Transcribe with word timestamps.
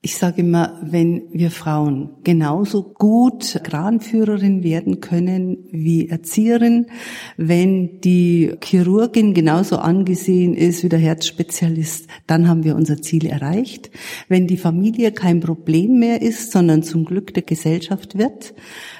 Ich 0.00 0.16
sage 0.16 0.42
immer, 0.42 0.78
wenn 0.80 1.24
wir 1.32 1.50
Frauen 1.50 2.10
genauso 2.22 2.84
gut 2.84 3.60
Kranführerin 3.64 4.62
werden 4.62 5.00
können 5.00 5.66
wie 5.72 6.08
Erzieherin, 6.08 6.86
wenn 7.36 8.00
die 8.00 8.52
Chirurgin 8.62 9.34
genauso 9.34 9.78
angesehen 9.78 10.54
ist 10.54 10.84
wie 10.84 10.88
der 10.88 11.00
Herzspezialist, 11.00 12.06
dann 12.28 12.46
haben 12.46 12.62
wir 12.62 12.76
unser 12.76 13.02
Ziel 13.02 13.26
erreicht. 13.26 13.90
Wenn 14.28 14.46
die 14.46 14.56
Familie 14.56 15.10
kein 15.10 15.40
Problem 15.40 15.98
mehr 15.98 16.22
ist, 16.22 16.52
sondern 16.52 16.84
zum 16.84 17.04
Glück 17.04 17.34
der 17.34 17.42
Gesellschaft 17.42 18.16
wird, 18.16 18.54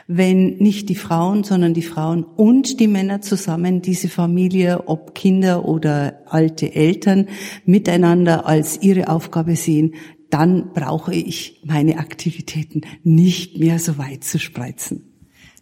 wenn 0.09 0.57
nicht 0.57 0.89
die 0.89 0.97
Frauen, 0.97 1.45
sondern 1.45 1.75
die 1.75 1.83
Frauen 1.83 2.25
und 2.25 2.81
die 2.81 2.89
Männer 2.89 3.21
zusammen 3.21 3.83
diese 3.83 4.09
Familie, 4.09 4.89
ob 4.89 5.15
Kinder 5.15 5.65
oder 5.65 6.23
alte 6.27 6.75
Eltern, 6.75 7.29
miteinander 7.67 8.47
als 8.47 8.83
ihre 8.83 9.09
Aufgabe 9.09 9.55
sehen, 9.55 9.95
dann 10.31 10.73
brauche 10.73 11.15
ich 11.15 11.61
meine 11.65 11.99
Aktivitäten 11.99 12.83
nicht 13.03 13.59
mehr 13.59 13.79
so 13.79 13.99
weit 13.99 14.25
zu 14.25 14.39
spreizen. 14.39 15.05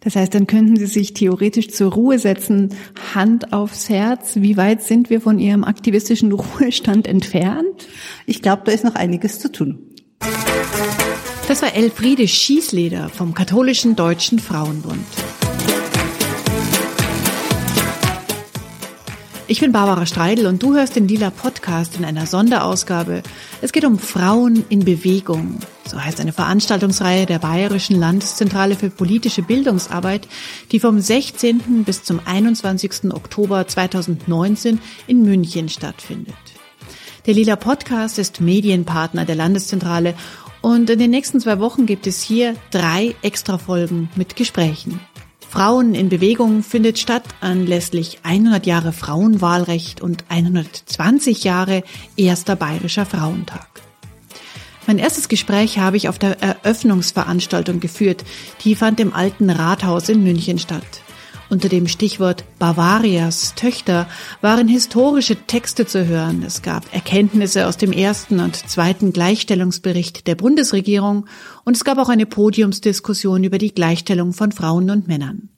Das 0.01 0.15
heißt, 0.15 0.33
dann 0.33 0.47
könnten 0.47 0.77
Sie 0.77 0.85
sich 0.85 1.13
theoretisch 1.13 1.69
zur 1.69 1.91
Ruhe 1.91 2.19
setzen, 2.19 2.69
Hand 3.15 3.51
aufs 3.51 3.89
Herz. 3.89 4.35
Wie 4.35 4.55
weit 4.55 4.83
sind 4.83 5.09
wir 5.09 5.21
von 5.21 5.39
Ihrem 5.39 5.63
aktivistischen 5.63 6.31
Ruhestand 6.33 7.07
entfernt? 7.07 7.87
Ich 8.25 8.41
glaube, 8.41 8.63
da 8.65 8.71
ist 8.71 8.83
noch 8.83 8.95
einiges 8.95 9.39
zu 9.39 9.51
tun. 9.51 9.79
Das 11.47 11.61
war 11.61 11.73
Elfriede 11.73 12.27
Schießleder 12.27 13.09
vom 13.09 13.33
Katholischen 13.33 13.95
Deutschen 13.95 14.39
Frauenbund. 14.39 15.05
Ich 19.57 19.61
bin 19.61 19.71
Barbara 19.71 20.05
Streidel 20.05 20.45
und 20.45 20.61
du 20.61 20.75
hörst 20.75 20.95
den 20.95 21.07
Lila 21.07 21.31
Podcast 21.31 21.97
in 21.97 22.05
einer 22.05 22.27
Sonderausgabe. 22.27 23.23
Es 23.59 23.71
geht 23.71 23.85
um 23.85 23.97
Frauen 23.97 24.63
in 24.69 24.85
Bewegung. 24.85 25.57
So 25.87 25.99
heißt 25.99 26.19
eine 26.19 26.31
Veranstaltungsreihe 26.31 27.25
der 27.25 27.39
Bayerischen 27.39 27.99
Landeszentrale 27.99 28.75
für 28.75 28.91
politische 28.91 29.41
Bildungsarbeit, 29.41 30.27
die 30.71 30.79
vom 30.79 30.99
16. 30.99 31.85
bis 31.85 32.03
zum 32.03 32.21
21. 32.23 33.11
Oktober 33.11 33.67
2019 33.67 34.79
in 35.07 35.23
München 35.23 35.69
stattfindet. 35.69 36.35
Der 37.25 37.33
Lila 37.33 37.55
Podcast 37.55 38.19
ist 38.19 38.39
Medienpartner 38.39 39.25
der 39.25 39.37
Landeszentrale 39.37 40.13
und 40.61 40.87
in 40.91 40.99
den 40.99 41.09
nächsten 41.09 41.39
zwei 41.39 41.57
Wochen 41.57 41.87
gibt 41.87 42.05
es 42.05 42.21
hier 42.21 42.55
drei 42.69 43.15
Extrafolgen 43.23 44.09
mit 44.15 44.35
Gesprächen. 44.35 44.99
Frauen 45.49 45.95
in 45.95 46.09
Bewegung 46.09 46.61
findet 46.61 46.99
statt 46.99 47.23
anlässlich 47.39 48.19
100 48.23 48.65
Jahre 48.65 48.91
Frauenwahlrecht 48.91 50.01
und 50.01 50.25
120 50.29 51.43
Jahre 51.43 51.83
erster 52.15 52.55
bayerischer 52.55 53.05
Frauentag. 53.05 53.67
Mein 54.87 54.99
erstes 54.99 55.29
Gespräch 55.29 55.79
habe 55.79 55.97
ich 55.97 56.09
auf 56.09 56.19
der 56.19 56.41
Eröffnungsveranstaltung 56.41 57.79
geführt. 57.79 58.23
Die 58.63 58.75
fand 58.75 58.99
im 58.99 59.13
alten 59.13 59.49
Rathaus 59.49 60.09
in 60.09 60.23
München 60.23 60.59
statt. 60.59 61.01
Unter 61.49 61.69
dem 61.69 61.87
Stichwort 61.87 62.43
Bavarias 62.59 63.55
Töchter 63.55 64.07
waren 64.41 64.67
historische 64.67 65.37
Texte 65.47 65.85
zu 65.85 66.05
hören. 66.05 66.43
Es 66.43 66.61
gab 66.61 66.93
Erkenntnisse 66.93 67.67
aus 67.67 67.77
dem 67.77 67.93
ersten 67.93 68.41
und 68.41 68.55
zweiten 68.55 69.13
Gleichstellungsbericht 69.13 70.27
der 70.27 70.35
Bundesregierung 70.35 71.25
und 71.63 71.77
es 71.77 71.85
gab 71.85 71.99
auch 71.99 72.09
eine 72.09 72.25
Podiumsdiskussion 72.25 73.45
über 73.45 73.59
die 73.59 73.73
Gleichstellung 73.73 74.33
von 74.33 74.51
Frauen 74.51 74.89
und 74.89 75.07
Männern. 75.07 75.49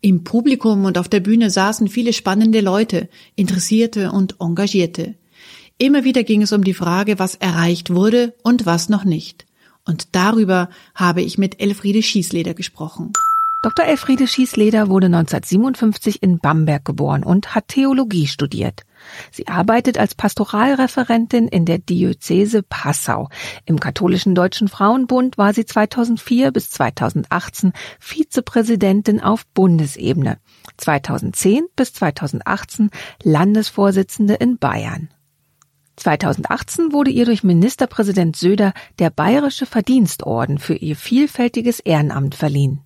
Im 0.00 0.24
Publikum 0.24 0.86
und 0.86 0.96
auf 0.96 1.08
der 1.08 1.20
Bühne 1.20 1.50
saßen 1.50 1.88
viele 1.88 2.14
spannende 2.14 2.60
Leute, 2.60 3.10
Interessierte 3.34 4.12
und 4.12 4.36
Engagierte. 4.40 5.16
Immer 5.76 6.04
wieder 6.04 6.22
ging 6.22 6.40
es 6.40 6.52
um 6.52 6.64
die 6.64 6.74
Frage, 6.74 7.18
was 7.18 7.34
erreicht 7.34 7.90
wurde 7.90 8.34
und 8.42 8.64
was 8.64 8.88
noch 8.88 9.04
nicht. 9.04 9.44
Und 9.84 10.14
darüber 10.14 10.70
habe 10.94 11.20
ich 11.20 11.36
mit 11.36 11.60
Elfriede 11.60 12.02
Schießleder 12.02 12.54
gesprochen. 12.54 13.12
Dr. 13.66 13.84
Elfriede 13.84 14.28
Schießleder 14.28 14.90
wurde 14.90 15.06
1957 15.06 16.22
in 16.22 16.38
Bamberg 16.38 16.84
geboren 16.84 17.24
und 17.24 17.56
hat 17.56 17.66
Theologie 17.66 18.28
studiert. 18.28 18.82
Sie 19.32 19.48
arbeitet 19.48 19.98
als 19.98 20.14
Pastoralreferentin 20.14 21.48
in 21.48 21.64
der 21.64 21.78
Diözese 21.78 22.62
Passau. 22.62 23.28
Im 23.64 23.80
katholischen 23.80 24.36
Deutschen 24.36 24.68
Frauenbund 24.68 25.36
war 25.36 25.52
sie 25.52 25.66
2004 25.66 26.52
bis 26.52 26.70
2018 26.70 27.72
Vizepräsidentin 27.98 29.20
auf 29.20 29.44
Bundesebene. 29.46 30.38
2010 30.76 31.66
bis 31.74 31.92
2018 31.94 32.90
Landesvorsitzende 33.24 34.34
in 34.34 34.58
Bayern. 34.58 35.08
2018 35.96 36.92
wurde 36.92 37.10
ihr 37.10 37.24
durch 37.24 37.42
Ministerpräsident 37.42 38.36
Söder 38.36 38.74
der 39.00 39.10
Bayerische 39.10 39.66
Verdienstorden 39.66 40.58
für 40.58 40.74
ihr 40.74 40.94
vielfältiges 40.94 41.80
Ehrenamt 41.80 42.36
verliehen. 42.36 42.85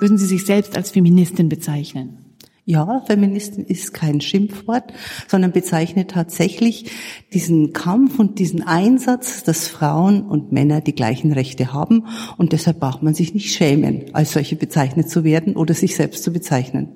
Würden 0.00 0.18
Sie 0.18 0.26
sich 0.26 0.46
selbst 0.46 0.76
als 0.76 0.90
Feministin 0.90 1.48
bezeichnen? 1.48 2.18
Ja, 2.64 3.02
Feministin 3.06 3.64
ist 3.64 3.92
kein 3.92 4.20
Schimpfwort, 4.20 4.92
sondern 5.26 5.50
bezeichnet 5.50 6.12
tatsächlich 6.12 6.90
diesen 7.32 7.72
Kampf 7.72 8.18
und 8.18 8.38
diesen 8.38 8.62
Einsatz, 8.62 9.42
dass 9.42 9.68
Frauen 9.68 10.22
und 10.22 10.52
Männer 10.52 10.80
die 10.80 10.94
gleichen 10.94 11.32
Rechte 11.32 11.72
haben. 11.72 12.06
Und 12.36 12.52
deshalb 12.52 12.78
braucht 12.80 13.02
man 13.02 13.12
sich 13.12 13.34
nicht 13.34 13.52
schämen, 13.52 14.04
als 14.12 14.32
solche 14.32 14.56
bezeichnet 14.56 15.10
zu 15.10 15.24
werden 15.24 15.56
oder 15.56 15.74
sich 15.74 15.96
selbst 15.96 16.22
zu 16.22 16.32
bezeichnen. 16.32 16.90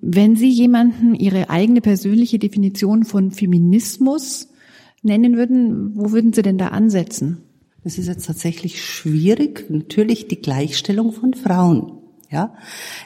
Wenn 0.00 0.36
Sie 0.36 0.48
jemanden 0.48 1.14
Ihre 1.14 1.50
eigene 1.50 1.80
persönliche 1.82 2.38
Definition 2.38 3.04
von 3.04 3.30
Feminismus 3.30 4.48
nennen 5.02 5.36
würden, 5.36 5.96
wo 5.96 6.12
würden 6.12 6.32
Sie 6.32 6.42
denn 6.42 6.56
da 6.58 6.68
ansetzen? 6.68 7.42
Das 7.84 7.98
ist 7.98 8.08
jetzt 8.08 8.26
tatsächlich 8.26 8.82
schwierig. 8.82 9.66
Natürlich 9.68 10.28
die 10.28 10.40
Gleichstellung 10.40 11.12
von 11.12 11.34
Frauen. 11.34 11.99
Ja, 12.32 12.54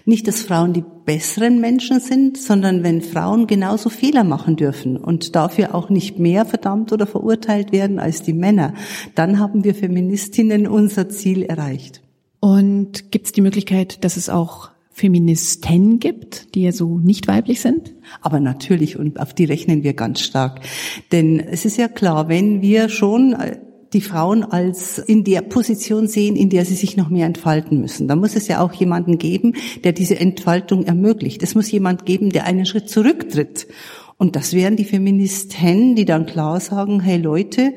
nicht, 0.05 0.29
dass 0.29 0.43
Frauen 0.43 0.75
die 0.75 0.85
besseren 1.07 1.59
Menschen 1.59 1.99
sind, 1.99 2.37
sondern 2.37 2.83
wenn 2.83 3.01
Frauen 3.01 3.47
genauso 3.47 3.89
Fehler 3.89 4.23
machen 4.23 4.57
dürfen 4.57 4.99
und 4.99 5.35
dafür 5.35 5.75
auch 5.75 5.89
nicht 5.89 6.19
mehr 6.19 6.45
verdammt 6.45 6.93
oder 6.93 7.07
verurteilt 7.07 7.73
werden 7.73 7.99
als 7.99 8.21
die 8.21 8.34
Männer, 8.34 8.75
dann 9.15 9.39
haben 9.39 9.65
wir 9.65 9.75
Feministinnen 9.75 10.67
unser 10.67 11.09
Ziel 11.09 11.43
erreicht. 11.43 12.03
Und 12.39 13.11
gibt 13.11 13.25
es 13.25 13.33
die 13.33 13.41
Möglichkeit, 13.41 14.05
dass 14.05 14.19
es 14.19 14.29
auch 14.29 14.69
Feministen 14.91 16.01
gibt, 16.01 16.55
die 16.55 16.65
ja 16.65 16.73
so 16.73 16.99
nicht 16.99 17.27
weiblich 17.27 17.63
sind? 17.63 17.95
Aber 18.21 18.41
natürlich, 18.41 18.99
und 18.99 19.19
auf 19.19 19.33
die 19.33 19.47
rechnen 19.47 19.83
wir 19.84 19.95
ganz 19.95 20.21
stark. 20.21 20.61
Denn 21.13 21.41
es 21.41 21.65
ist 21.65 21.79
ja 21.79 21.89
klar, 21.89 22.29
wenn 22.29 22.61
wir 22.61 22.91
schon 22.91 23.33
äh, 23.33 23.57
die 23.94 24.00
Frauen 24.00 24.44
als 24.44 24.99
in 24.99 25.25
der 25.25 25.41
Position 25.41 26.09
sehen, 26.09 26.37
in 26.37 26.50
der 26.50 26.65
sie 26.65 26.75
sich 26.75 26.97
noch 26.97 27.09
mehr 27.09 27.27
entfalten 27.27 27.81
müssen. 27.81 28.09
Da 28.09 28.16
muss 28.16 28.37
es 28.37 28.49
ja 28.49 28.60
auch 28.60 28.72
jemanden 28.72 29.19
geben, 29.19 29.55
der 29.82 29.93
diese 29.93 30.19
Entfaltung 30.19 30.84
ermöglicht. 30.84 31.43
Es 31.43 31.55
muss 31.55 31.71
jemand 31.71 32.04
geben, 32.04 32.31
der 32.31 32.44
einen 32.44 32.66
Schritt 32.66 32.91
zurücktritt. 32.91 33.66
Und 34.19 34.37
das 34.37 34.53
wären 34.53 34.77
die 34.77 34.84
Feministen, 34.84 35.97
die 35.97 36.04
dann 36.04 36.27
klar 36.27 36.60
sagen, 36.60 37.00
hey 37.00 37.19
Leute, 37.19 37.75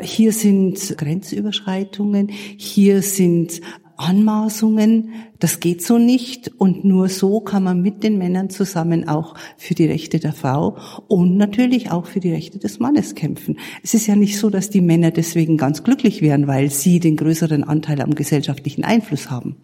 hier 0.00 0.32
sind 0.32 0.96
Grenzüberschreitungen, 0.96 2.28
hier 2.56 3.02
sind 3.02 3.60
Anmaßungen, 3.96 5.10
das 5.38 5.60
geht 5.60 5.82
so 5.82 5.98
nicht 5.98 6.50
und 6.58 6.84
nur 6.84 7.08
so 7.08 7.40
kann 7.40 7.62
man 7.62 7.82
mit 7.82 8.02
den 8.02 8.18
Männern 8.18 8.50
zusammen 8.50 9.08
auch 9.08 9.34
für 9.56 9.74
die 9.74 9.86
Rechte 9.86 10.18
der 10.18 10.32
Frau 10.32 10.76
und 11.08 11.36
natürlich 11.36 11.90
auch 11.90 12.06
für 12.06 12.20
die 12.20 12.32
Rechte 12.32 12.58
des 12.58 12.80
Mannes 12.80 13.14
kämpfen. 13.14 13.58
Es 13.82 13.94
ist 13.94 14.06
ja 14.06 14.16
nicht 14.16 14.38
so, 14.38 14.50
dass 14.50 14.70
die 14.70 14.80
Männer 14.80 15.10
deswegen 15.10 15.56
ganz 15.56 15.82
glücklich 15.82 16.22
wären, 16.22 16.46
weil 16.46 16.70
sie 16.70 17.00
den 17.00 17.16
größeren 17.16 17.64
Anteil 17.64 18.00
am 18.00 18.14
gesellschaftlichen 18.14 18.84
Einfluss 18.84 19.30
haben. 19.30 19.56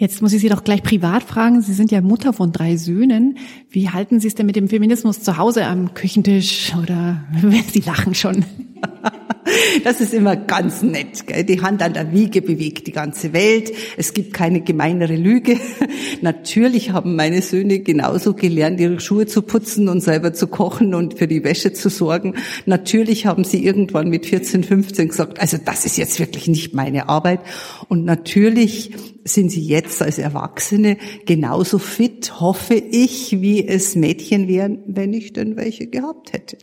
Jetzt 0.00 0.22
muss 0.22 0.32
ich 0.32 0.40
Sie 0.40 0.48
doch 0.48 0.64
gleich 0.64 0.82
privat 0.82 1.22
fragen. 1.22 1.60
Sie 1.60 1.74
sind 1.74 1.90
ja 1.90 2.00
Mutter 2.00 2.32
von 2.32 2.52
drei 2.52 2.78
Söhnen. 2.78 3.36
Wie 3.68 3.90
halten 3.90 4.18
Sie 4.18 4.28
es 4.28 4.34
denn 4.34 4.46
mit 4.46 4.56
dem 4.56 4.66
Feminismus 4.66 5.20
zu 5.20 5.36
Hause 5.36 5.66
am 5.66 5.92
Küchentisch 5.92 6.72
oder 6.82 7.22
Sie 7.70 7.80
lachen 7.80 8.14
schon? 8.14 8.46
Das 9.84 10.00
ist 10.00 10.14
immer 10.14 10.36
ganz 10.36 10.82
nett. 10.82 11.26
Gell? 11.26 11.44
Die 11.44 11.60
Hand 11.60 11.82
an 11.82 11.94
der 11.94 12.12
Wiege 12.12 12.42
bewegt 12.42 12.86
die 12.86 12.92
ganze 12.92 13.32
Welt. 13.32 13.72
Es 13.96 14.12
gibt 14.12 14.32
keine 14.32 14.60
gemeinere 14.60 15.16
Lüge. 15.16 15.56
Natürlich 16.20 16.90
haben 16.90 17.16
meine 17.16 17.42
Söhne 17.42 17.80
genauso 17.80 18.34
gelernt, 18.34 18.80
ihre 18.80 19.00
Schuhe 19.00 19.26
zu 19.26 19.42
putzen 19.42 19.88
und 19.88 20.00
selber 20.00 20.32
zu 20.32 20.46
kochen 20.46 20.94
und 20.94 21.18
für 21.18 21.26
die 21.26 21.44
Wäsche 21.44 21.72
zu 21.72 21.88
sorgen. 21.88 22.34
Natürlich 22.66 23.26
haben 23.26 23.44
sie 23.44 23.64
irgendwann 23.64 24.08
mit 24.08 24.26
14, 24.26 24.64
15 24.64 25.08
gesagt, 25.08 25.40
also 25.40 25.56
das 25.62 25.86
ist 25.86 25.96
jetzt 25.96 26.18
wirklich 26.18 26.48
nicht 26.48 26.74
meine 26.74 27.08
Arbeit. 27.08 27.40
Und 27.88 28.04
natürlich 28.04 28.92
sind 29.24 29.50
sie 29.50 29.62
jetzt 29.62 30.02
als 30.02 30.18
Erwachsene 30.18 30.96
genauso 31.26 31.78
fit, 31.78 32.40
hoffe 32.40 32.74
ich, 32.74 33.40
wie 33.40 33.66
es 33.66 33.94
Mädchen 33.96 34.48
wären, 34.48 34.78
wenn 34.86 35.12
ich 35.12 35.32
denn 35.32 35.56
welche 35.56 35.86
gehabt 35.86 36.32
hätte. 36.32 36.58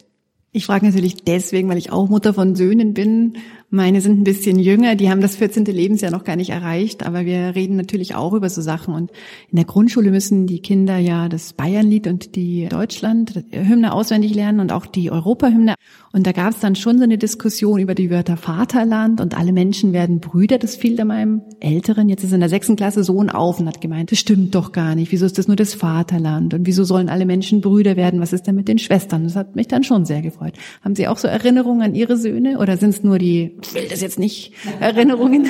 Ich 0.57 0.65
frage 0.65 0.88
natürlich 0.88 1.24
deswegen, 1.24 1.69
weil 1.69 1.77
ich 1.77 1.92
auch 1.92 2.09
Mutter 2.09 2.33
von 2.33 2.56
Söhnen 2.56 2.95
bin 2.95 3.38
Meine 3.69 4.00
sind 4.00 4.22
ein 4.22 4.24
bisschen 4.24 4.60
jünger, 4.60 4.96
die 4.96 5.10
haben 5.10 5.19
das 5.19 5.36
14. 5.36 5.66
Lebensjahr 5.66 6.10
noch 6.10 6.24
gar 6.24 6.38
nicht 6.38 6.52
erreicht, 6.52 7.06
aber 7.06 7.25
wir 7.25 7.54
reden 7.54 7.75
natürlich 7.75 8.16
auch 8.16 8.31
über 8.31 8.50
so 8.50 8.62
Sachen. 8.62 8.94
Und 8.94 9.12
in 9.52 9.58
der 9.58 9.66
Grundschule 9.66 10.10
müssen 10.10 10.48
die 10.48 10.62
Kinder 10.62 10.98
ja 10.98 11.28
das 11.28 11.52
Bayernlied 11.52 12.08
und 12.08 12.38
die 12.38 12.69
Deutschland-Hymne 12.69 13.92
auswendig 13.92 14.34
lernen 14.34 14.62
und 14.62 14.72
auch 14.72 14.86
die 14.86 15.12
Europahymne. 15.12 15.75
Und 16.14 16.25
da 16.25 16.31
gab 16.31 16.54
es 16.54 16.62
dann 16.62 16.75
schon 16.75 16.98
so 16.98 17.04
eine 17.04 17.18
Diskussion 17.18 17.81
über 17.81 17.94
die 17.94 18.10
Wörter 18.10 18.38
Vaterland 18.38 19.19
und 19.19 19.38
alle 19.38 19.52
Menschen 19.52 19.92
werden 19.92 20.22
Brüder. 20.22 20.60
Das 20.60 20.78
fiel 20.78 20.96
da 20.96 21.04
meinem 21.04 21.42
Älteren, 21.60 22.08
jetzt 22.08 22.24
ist 22.24 22.31
in 22.31 22.40
der 22.40 22.48
sechsten 22.48 22.78
Klasse 22.78 23.04
Sohn 23.04 23.30
auf 23.30 23.60
und 23.60 23.68
hat 23.68 23.81
gemeint, 23.81 24.13
das 24.13 24.20
stimmt 24.20 24.56
doch 24.56 24.72
gar 24.72 24.96
nicht. 24.96 25.12
Wieso 25.12 25.25
ist 25.25 25.38
das 25.38 25.48
nur 25.48 25.58
das 25.58 25.74
Vaterland? 25.74 26.54
Und 26.54 26.66
wieso 26.66 26.86
sollen 26.86 27.10
alle 27.10 27.25
Menschen 27.25 27.60
Brüder 27.60 27.98
werden? 27.98 28.22
Was 28.22 28.31
ist 28.31 28.48
denn 28.48 28.56
mit 28.56 28.70
den 28.70 28.80
Schwestern? 28.80 29.25
Das 29.25 29.36
hat 29.36 29.58
mich 29.58 29.68
dann 29.68 29.84
schon 29.84 30.06
sehr 30.06 30.22
gefreut. 30.22 30.54
Haben 30.86 30.96
Sie 30.96 31.10
auch 31.10 31.18
so 31.18 31.28
Erinnerungen 31.28 31.81
an 31.81 31.96
Ihre 31.96 32.16
Söhne 32.16 32.60
oder 32.60 32.78
sind 32.78 32.92
es 32.92 33.04
nur 33.04 33.20
die 33.20 33.56
will 33.74 33.88
das 33.89 34.01
jetzt 34.01 34.19
nicht, 34.19 34.54
Erinnerungen. 34.80 35.50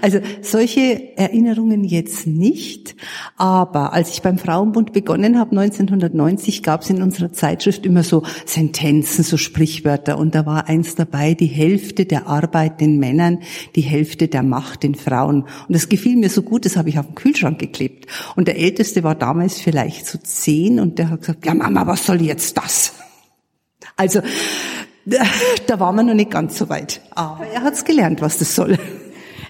Also 0.00 0.20
solche 0.42 1.16
Erinnerungen 1.16 1.84
jetzt 1.84 2.26
nicht, 2.26 2.96
aber 3.36 3.92
als 3.92 4.10
ich 4.10 4.22
beim 4.22 4.38
Frauenbund 4.38 4.92
begonnen 4.92 5.38
habe, 5.38 5.52
1990, 5.52 6.62
gab 6.62 6.82
es 6.82 6.90
in 6.90 7.02
unserer 7.02 7.32
Zeitschrift 7.32 7.86
immer 7.86 8.02
so 8.02 8.24
Sentenzen, 8.44 9.22
so 9.22 9.36
Sprichwörter 9.36 10.18
und 10.18 10.34
da 10.34 10.44
war 10.46 10.68
eins 10.68 10.96
dabei, 10.96 11.34
die 11.34 11.46
Hälfte 11.46 12.04
der 12.04 12.26
Arbeit 12.26 12.80
den 12.80 12.98
Männern, 12.98 13.38
die 13.76 13.82
Hälfte 13.82 14.28
der 14.28 14.42
Macht 14.42 14.82
den 14.82 14.94
Frauen. 14.94 15.42
Und 15.42 15.74
das 15.74 15.88
gefiel 15.88 16.16
mir 16.16 16.30
so 16.30 16.42
gut, 16.42 16.64
das 16.64 16.76
habe 16.76 16.88
ich 16.88 16.98
auf 16.98 17.06
den 17.06 17.14
Kühlschrank 17.14 17.58
geklebt. 17.58 18.06
Und 18.36 18.48
der 18.48 18.58
Älteste 18.58 19.02
war 19.04 19.14
damals 19.14 19.60
vielleicht 19.60 20.06
so 20.06 20.18
zehn 20.18 20.80
und 20.80 20.98
der 20.98 21.10
hat 21.10 21.20
gesagt, 21.20 21.46
ja 21.46 21.54
Mama, 21.54 21.86
was 21.86 22.06
soll 22.06 22.20
jetzt 22.20 22.56
das? 22.56 22.92
Also 23.96 24.20
da 25.66 25.80
waren 25.80 25.96
wir 25.96 26.02
noch 26.02 26.14
nicht 26.14 26.30
ganz 26.30 26.58
so 26.58 26.68
weit. 26.68 27.00
Aber 27.10 27.46
er 27.46 27.62
hat 27.62 27.74
es 27.74 27.84
gelernt, 27.84 28.20
was 28.20 28.38
das 28.38 28.54
soll. 28.54 28.78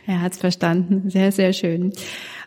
Er 0.07 0.21
hat 0.21 0.33
es 0.33 0.39
verstanden. 0.39 1.09
Sehr, 1.09 1.33
sehr 1.33 1.53
schön. 1.53 1.93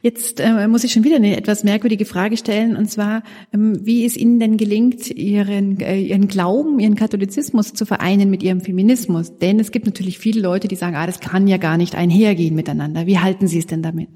Jetzt 0.01 0.39
äh, 0.39 0.68
muss 0.68 0.83
ich 0.83 0.94
schon 0.94 1.04
wieder 1.04 1.15
eine 1.15 1.36
etwas 1.36 1.63
merkwürdige 1.63 2.06
Frage 2.06 2.38
stellen, 2.38 2.75
und 2.77 2.89
zwar, 2.89 3.24
ähm, 3.51 3.80
wie 3.83 4.06
es 4.06 4.15
Ihnen 4.15 4.39
denn 4.39 4.57
gelingt, 4.57 5.09
Ihren, 5.09 5.80
äh, 5.80 6.00
Ihren 6.00 6.27
Glauben, 6.27 6.80
Ihren 6.80 6.95
Katholizismus 6.95 7.74
zu 7.74 7.86
vereinen 7.86 8.30
mit 8.30 8.44
Ihrem 8.44 8.62
Feminismus? 8.62 9.38
Denn 9.39 9.59
es 9.59 9.71
gibt 9.71 9.88
natürlich 9.88 10.19
viele 10.19 10.42
Leute, 10.42 10.68
die 10.68 10.75
sagen, 10.75 10.95
ah, 10.95 11.07
das 11.07 11.19
kann 11.19 11.48
ja 11.48 11.57
gar 11.57 11.77
nicht 11.77 11.95
einhergehen 11.95 12.54
miteinander. 12.54 13.07
Wie 13.07 13.18
halten 13.18 13.48
Sie 13.48 13.57
es 13.57 13.65
denn 13.65 13.81
damit? 13.81 14.09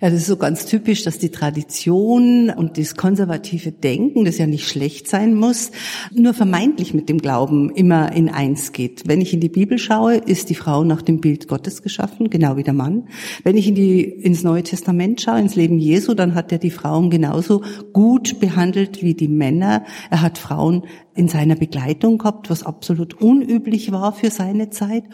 Ja, 0.00 0.10
das 0.10 0.20
ist 0.20 0.26
so 0.26 0.36
ganz 0.36 0.66
typisch, 0.66 1.04
dass 1.04 1.18
die 1.18 1.30
Tradition 1.30 2.50
und 2.50 2.76
das 2.76 2.96
konservative 2.96 3.72
Denken, 3.72 4.24
das 4.24 4.36
ja 4.36 4.46
nicht 4.46 4.68
schlecht 4.68 5.08
sein 5.08 5.34
muss, 5.34 5.70
nur 6.12 6.34
vermeintlich 6.34 6.92
mit 6.92 7.08
dem 7.08 7.18
Glauben 7.18 7.70
immer 7.70 8.12
in 8.12 8.28
eins 8.28 8.72
geht. 8.72 9.04
Wenn 9.06 9.22
ich 9.22 9.32
in 9.32 9.40
die 9.40 9.48
Bibel 9.48 9.78
schaue, 9.78 10.16
ist 10.16 10.50
die 10.50 10.54
Frau 10.54 10.84
nach 10.84 11.00
dem 11.00 11.20
Bild 11.20 11.48
Gottes 11.48 11.82
geschaffen, 11.82 12.28
genau 12.28 12.56
wie 12.56 12.62
der 12.62 12.74
Mann. 12.74 13.08
Wenn 13.42 13.56
ich 13.56 13.68
in 13.68 13.74
die, 13.74 14.02
ins 14.02 14.42
Neue 14.42 14.62
Testament 14.62 15.22
schaue, 15.22 15.40
ins 15.40 15.56
Leben 15.56 15.78
Jesu, 15.78 16.12
dann 16.12 16.34
hat 16.34 16.52
er 16.52 16.58
die 16.58 16.70
Frauen 16.70 17.08
genauso 17.08 17.62
gut 17.92 18.38
behandelt 18.38 19.02
wie 19.02 19.14
die 19.14 19.28
Männer. 19.28 19.84
Er 20.10 20.20
hat 20.20 20.36
Frauen 20.36 20.82
in 21.14 21.28
seiner 21.28 21.56
Begleitung 21.56 22.18
gehabt, 22.18 22.50
was 22.50 22.62
absolut 22.62 23.14
unüblich 23.14 23.92
war 23.92 24.12
für 24.12 24.30
seine 24.30 24.68
Zeit. 24.68 25.04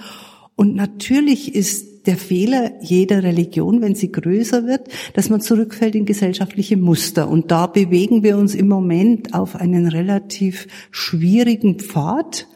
Und 0.57 0.75
natürlich 0.75 1.55
ist 1.55 1.92
der 2.07 2.17
Fehler 2.17 2.73
jeder 2.81 3.23
Religion, 3.23 3.81
wenn 3.81 3.95
sie 3.95 4.13
größer 4.13 4.67
wird, 4.67 4.89
dass 5.15 5.31
man 5.31 5.41
zurückfällt 5.41 5.95
in 5.95 6.07
gesellschaftliche 6.07 6.77
Muster. 6.77 7.29
Und 7.29 7.51
da 7.51 7.67
bewegen 7.67 8.23
wir 8.23 8.37
uns 8.37 8.55
im 8.55 8.69
Moment 8.69 9.35
auf 9.35 9.57
einen 9.57 9.87
relativ 9.89 10.67
schwierigen 10.91 11.79
Pfad 11.79 12.47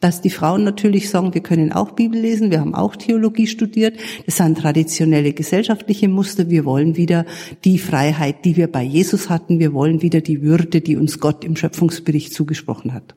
dass 0.00 0.20
die 0.20 0.30
Frauen 0.30 0.62
natürlich 0.62 1.08
sagen, 1.08 1.32
wir 1.32 1.42
können 1.42 1.72
auch 1.72 1.92
Bibel 1.92 2.20
lesen, 2.20 2.50
wir 2.50 2.60
haben 2.60 2.74
auch 2.74 2.96
Theologie 2.96 3.46
studiert. 3.46 3.98
Das 4.26 4.36
sind 4.36 4.58
traditionelle 4.58 5.32
gesellschaftliche 5.32 6.08
Muster. 6.08 6.50
Wir 6.50 6.64
wollen 6.64 6.96
wieder 6.96 7.24
die 7.64 7.78
Freiheit, 7.78 8.44
die 8.44 8.56
wir 8.56 8.70
bei 8.70 8.82
Jesus 8.82 9.30
hatten. 9.30 9.58
Wir 9.58 9.72
wollen 9.72 10.02
wieder 10.02 10.20
die 10.20 10.42
Würde, 10.42 10.82
die 10.82 10.96
uns 10.96 11.18
Gott 11.18 11.44
im 11.44 11.56
Schöpfungsbericht 11.56 12.34
zugesprochen 12.34 12.92
hat. 12.92 13.14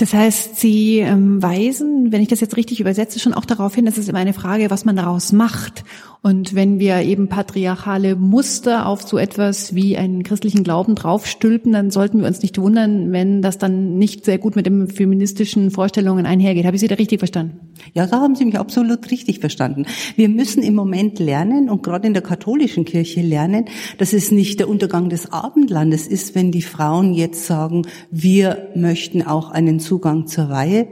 Das 0.00 0.14
heißt, 0.14 0.56
Sie 0.56 1.00
ähm, 1.00 1.42
weisen, 1.42 2.10
wenn 2.10 2.22
ich 2.22 2.28
das 2.28 2.40
jetzt 2.40 2.56
richtig 2.56 2.80
übersetze, 2.80 3.18
schon 3.18 3.34
auch 3.34 3.44
darauf 3.44 3.74
hin, 3.74 3.84
dass 3.84 3.98
es 3.98 4.08
immer 4.08 4.18
eine 4.18 4.32
Frage, 4.32 4.70
was 4.70 4.86
man 4.86 4.96
daraus 4.96 5.30
macht. 5.30 5.84
Und 6.22 6.54
wenn 6.54 6.78
wir 6.78 7.00
eben 7.00 7.28
patriarchale 7.28 8.14
Muster 8.14 8.86
auf 8.86 9.02
so 9.02 9.16
etwas 9.16 9.74
wie 9.74 9.96
einen 9.96 10.22
christlichen 10.22 10.64
Glauben 10.64 10.94
draufstülpen, 10.94 11.72
dann 11.72 11.90
sollten 11.90 12.20
wir 12.20 12.26
uns 12.26 12.42
nicht 12.42 12.58
wundern, 12.58 13.10
wenn 13.12 13.40
das 13.40 13.56
dann 13.56 13.96
nicht 13.96 14.26
sehr 14.26 14.36
gut 14.36 14.54
mit 14.54 14.66
den 14.66 14.88
feministischen 14.88 15.70
Vorstellungen 15.70 16.26
einhergeht. 16.26 16.66
Habe 16.66 16.76
ich 16.76 16.80
Sie 16.80 16.88
da 16.88 16.96
richtig 16.96 17.20
verstanden? 17.20 17.72
Ja, 17.94 18.06
da 18.06 18.20
haben 18.20 18.34
Sie 18.34 18.44
mich 18.44 18.58
absolut 18.58 19.10
richtig 19.10 19.40
verstanden. 19.40 19.86
Wir 20.16 20.28
müssen 20.28 20.62
im 20.62 20.74
Moment 20.74 21.18
lernen 21.18 21.70
und 21.70 21.82
gerade 21.82 22.06
in 22.06 22.12
der 22.12 22.22
katholischen 22.22 22.84
Kirche 22.84 23.22
lernen, 23.22 23.64
dass 23.96 24.12
es 24.12 24.30
nicht 24.30 24.60
der 24.60 24.68
Untergang 24.68 25.08
des 25.08 25.32
Abendlandes 25.32 26.06
ist, 26.06 26.34
wenn 26.34 26.52
die 26.52 26.62
Frauen 26.62 27.14
jetzt 27.14 27.46
sagen, 27.46 27.86
wir 28.10 28.68
möchten 28.74 29.22
auch 29.22 29.50
einen 29.50 29.80
Zugang 29.90 30.28
zur 30.28 30.48
Weihe, 30.50 30.86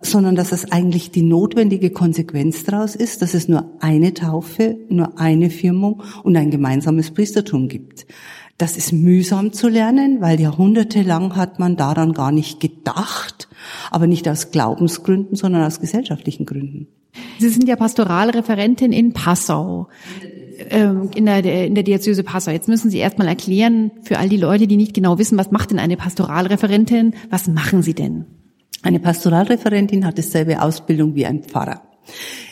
sondern 0.00 0.34
dass 0.34 0.50
es 0.50 0.72
eigentlich 0.72 1.12
die 1.12 1.22
notwendige 1.22 1.90
Konsequenz 1.90 2.64
daraus 2.64 2.96
ist, 2.96 3.22
dass 3.22 3.32
es 3.32 3.46
nur 3.46 3.70
eine 3.78 4.12
Taufe, 4.12 4.76
nur 4.88 5.20
eine 5.20 5.50
Firmung 5.50 6.02
und 6.24 6.36
ein 6.36 6.50
gemeinsames 6.50 7.12
Priestertum 7.12 7.68
gibt. 7.68 8.06
Das 8.58 8.76
ist 8.76 8.92
mühsam 8.92 9.52
zu 9.52 9.68
lernen, 9.68 10.20
weil 10.20 10.40
jahrhundertelang 10.40 11.36
hat 11.36 11.60
man 11.60 11.76
daran 11.76 12.12
gar 12.12 12.32
nicht 12.32 12.58
gedacht, 12.58 13.46
aber 13.92 14.08
nicht 14.08 14.28
aus 14.28 14.50
Glaubensgründen, 14.50 15.36
sondern 15.36 15.62
aus 15.62 15.78
gesellschaftlichen 15.78 16.44
Gründen. 16.44 16.88
Sie 17.38 17.50
sind 17.50 17.68
ja 17.68 17.76
Pastoralreferentin 17.76 18.90
in 18.92 19.12
Passau 19.12 19.86
ähm, 20.68 21.10
in 21.14 21.26
der, 21.26 21.66
in 21.66 21.74
der 21.74 21.84
Diözese 21.84 22.22
Passau. 22.22 22.50
Jetzt 22.50 22.68
müssen 22.68 22.90
Sie 22.90 22.98
erstmal 22.98 23.28
erklären 23.28 23.92
für 24.02 24.18
all 24.18 24.28
die 24.28 24.36
Leute, 24.36 24.66
die 24.66 24.76
nicht 24.76 24.94
genau 24.94 25.18
wissen, 25.18 25.38
was 25.38 25.50
macht 25.50 25.70
denn 25.70 25.78
eine 25.78 25.96
Pastoralreferentin? 25.96 27.14
Was 27.30 27.48
machen 27.48 27.82
Sie 27.82 27.94
denn? 27.94 28.26
Eine 28.82 28.98
Pastoralreferentin 28.98 30.06
hat 30.06 30.16
dieselbe 30.16 30.62
Ausbildung 30.62 31.14
wie 31.14 31.26
ein 31.26 31.42
Pfarrer, 31.42 31.82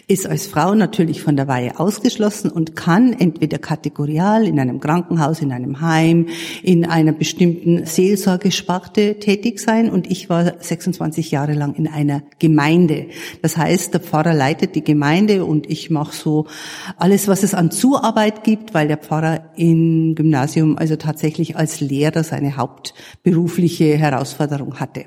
ist 0.08 0.26
als 0.26 0.46
Frau 0.46 0.75
natürlich 0.75 1.22
von 1.22 1.36
der 1.36 1.48
Weihe 1.48 1.80
ausgeschlossen 1.80 2.50
und 2.50 2.76
kann 2.76 3.14
entweder 3.14 3.56
kategorial 3.56 4.46
in 4.46 4.60
einem 4.60 4.78
Krankenhaus, 4.78 5.40
in 5.40 5.52
einem 5.52 5.80
Heim, 5.80 6.26
in 6.62 6.84
einer 6.84 7.12
bestimmten 7.12 7.86
Seelsorgesparte 7.86 9.19
tätig 9.19 9.58
sein. 9.58 9.88
Und 9.88 10.10
ich 10.10 10.28
war 10.28 10.52
26 10.62 11.30
Jahre 11.30 11.54
lang 11.54 11.75
in 11.76 11.88
einer 11.88 12.22
Gemeinde. 12.38 13.06
Das 13.40 13.56
heißt, 13.56 13.94
der 13.94 14.00
Pfarrer 14.00 14.34
leitet 14.34 14.75
die 14.75 14.84
Gemeinde 14.84 15.46
und 15.46 15.70
ich 15.70 15.88
mache 15.88 16.14
so 16.14 16.46
alles, 16.98 17.26
was 17.26 17.42
es 17.42 17.54
an 17.54 17.70
Zuarbeit 17.70 18.44
gibt, 18.44 18.75
weil 18.75 18.88
der 18.88 18.98
Pfarrer 18.98 19.50
im 19.56 20.14
Gymnasium 20.14 20.76
also 20.76 20.96
tatsächlich 20.96 21.56
als 21.56 21.80
Lehrer 21.80 22.22
seine 22.22 22.58
hauptberufliche 22.58 23.96
Herausforderung 23.96 24.78
hatte. 24.78 25.06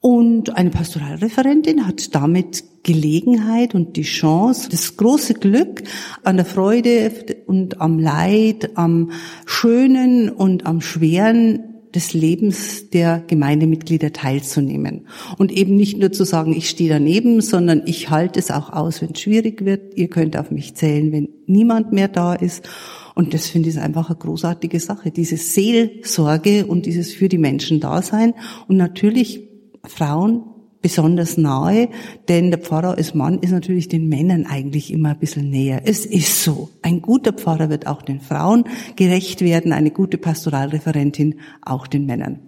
Und 0.00 0.56
eine 0.56 0.70
Pastoralreferentin 0.70 1.86
hat 1.86 2.14
damit 2.14 2.64
Gelegenheit 2.84 3.74
und 3.74 3.96
die 3.96 4.02
Chance, 4.02 4.68
das 4.70 4.96
große 4.96 5.34
Glück 5.34 5.82
an 6.22 6.36
der 6.36 6.44
Freude 6.44 7.10
und 7.46 7.80
am 7.80 7.98
Leid, 7.98 8.76
am 8.76 9.10
Schönen 9.44 10.30
und 10.30 10.66
am 10.66 10.80
Schweren 10.80 11.64
des 11.94 12.12
Lebens 12.12 12.90
der 12.90 13.24
Gemeindemitglieder 13.26 14.12
teilzunehmen. 14.12 15.08
Und 15.36 15.50
eben 15.50 15.74
nicht 15.74 15.98
nur 15.98 16.12
zu 16.12 16.24
sagen, 16.24 16.54
ich 16.54 16.68
stehe 16.68 16.90
daneben, 16.90 17.40
sondern 17.40 17.82
ich 17.86 18.10
halte 18.10 18.38
es 18.38 18.50
auch 18.50 18.72
aus, 18.72 19.02
wenn 19.02 19.10
es 19.12 19.20
schwierig 19.20 19.64
wird. 19.64 19.96
Ihr 19.96 20.08
könnt 20.08 20.36
auf 20.36 20.50
mich 20.50 20.74
zählen, 20.74 21.10
wenn 21.12 21.28
niemand 21.46 21.92
mehr 21.92 22.08
da 22.08 22.34
ist. 22.34 22.68
Und 23.14 23.34
das 23.34 23.48
finde 23.48 23.70
ich 23.70 23.80
einfach 23.80 24.10
eine 24.10 24.18
großartige 24.18 24.78
Sache. 24.78 25.10
Diese 25.10 25.36
Seelsorge 25.36 26.66
und 26.66 26.86
dieses 26.86 27.12
für 27.12 27.28
die 27.28 27.38
Menschen 27.38 27.80
Dasein. 27.80 28.34
Und 28.68 28.76
natürlich 28.76 29.47
Frauen 29.84 30.44
besonders 30.80 31.36
nahe, 31.36 31.88
denn 32.28 32.50
der 32.50 32.60
Pfarrer 32.60 32.96
als 32.96 33.14
Mann 33.14 33.40
ist 33.40 33.50
natürlich 33.50 33.88
den 33.88 34.08
Männern 34.08 34.46
eigentlich 34.46 34.92
immer 34.92 35.10
ein 35.10 35.18
bisschen 35.18 35.50
näher. 35.50 35.82
Es 35.84 36.06
ist 36.06 36.44
so. 36.44 36.70
Ein 36.82 37.02
guter 37.02 37.32
Pfarrer 37.32 37.68
wird 37.68 37.86
auch 37.86 38.02
den 38.02 38.20
Frauen 38.20 38.64
gerecht 38.96 39.40
werden, 39.40 39.72
eine 39.72 39.90
gute 39.90 40.18
Pastoralreferentin 40.18 41.40
auch 41.62 41.86
den 41.86 42.06
Männern. 42.06 42.47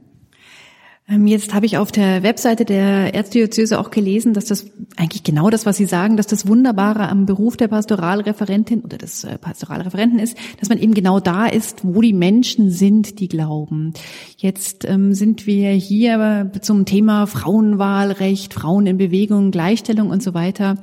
Ähm, 1.11 1.27
jetzt 1.27 1.53
habe 1.55 1.67
ich 1.67 1.77
auf 1.77 1.91
der 1.91 2.23
Webseite 2.23 2.65
der 2.65 3.15
Erzdiözese 3.15 3.81
auch 3.81 3.91
gelesen, 3.91 4.33
dass 4.33 4.45
das 4.45 4.67
eigentlich 4.97 5.25
genau 5.25 5.51
das, 5.51 5.67
was 5.67 5.77
Sie 5.77 5.87
sagen, 5.87 6.17
dass 6.17 6.29
das 6.29 6.47
Wunderbare 6.47 7.09
am 7.09 7.27
Beruf 7.27 7.57
der 7.57 7.69
Pastoralreferentin 7.69 8.83
oder 8.83 8.97
des 8.97 9.25
äh, 9.25 9.37
Pastoralreferenten 9.37 10.19
ist, 10.21 10.37
dass 10.61 10.69
man 10.69 10.79
eben 10.79 10.95
genau 10.95 11.19
da 11.19 11.47
ist, 11.47 11.81
wo 11.83 12.01
die 12.01 12.13
Menschen 12.13 12.71
sind, 12.71 13.19
die 13.19 13.29
glauben. 13.29 13.93
Jetzt 14.37 14.85
ähm, 14.89 15.13
sind 15.13 15.47
wir 15.47 15.71
hier 15.71 16.53
zum 16.61 16.85
Thema 16.85 17.27
Frauenwahlrecht, 17.27 18.55
Frauen 18.55 18.87
in 18.87 18.99
Bewegung, 18.99 19.51
Gleichstellung 19.51 20.11
und 20.11 20.23
so 20.23 20.33
weiter. 20.33 20.77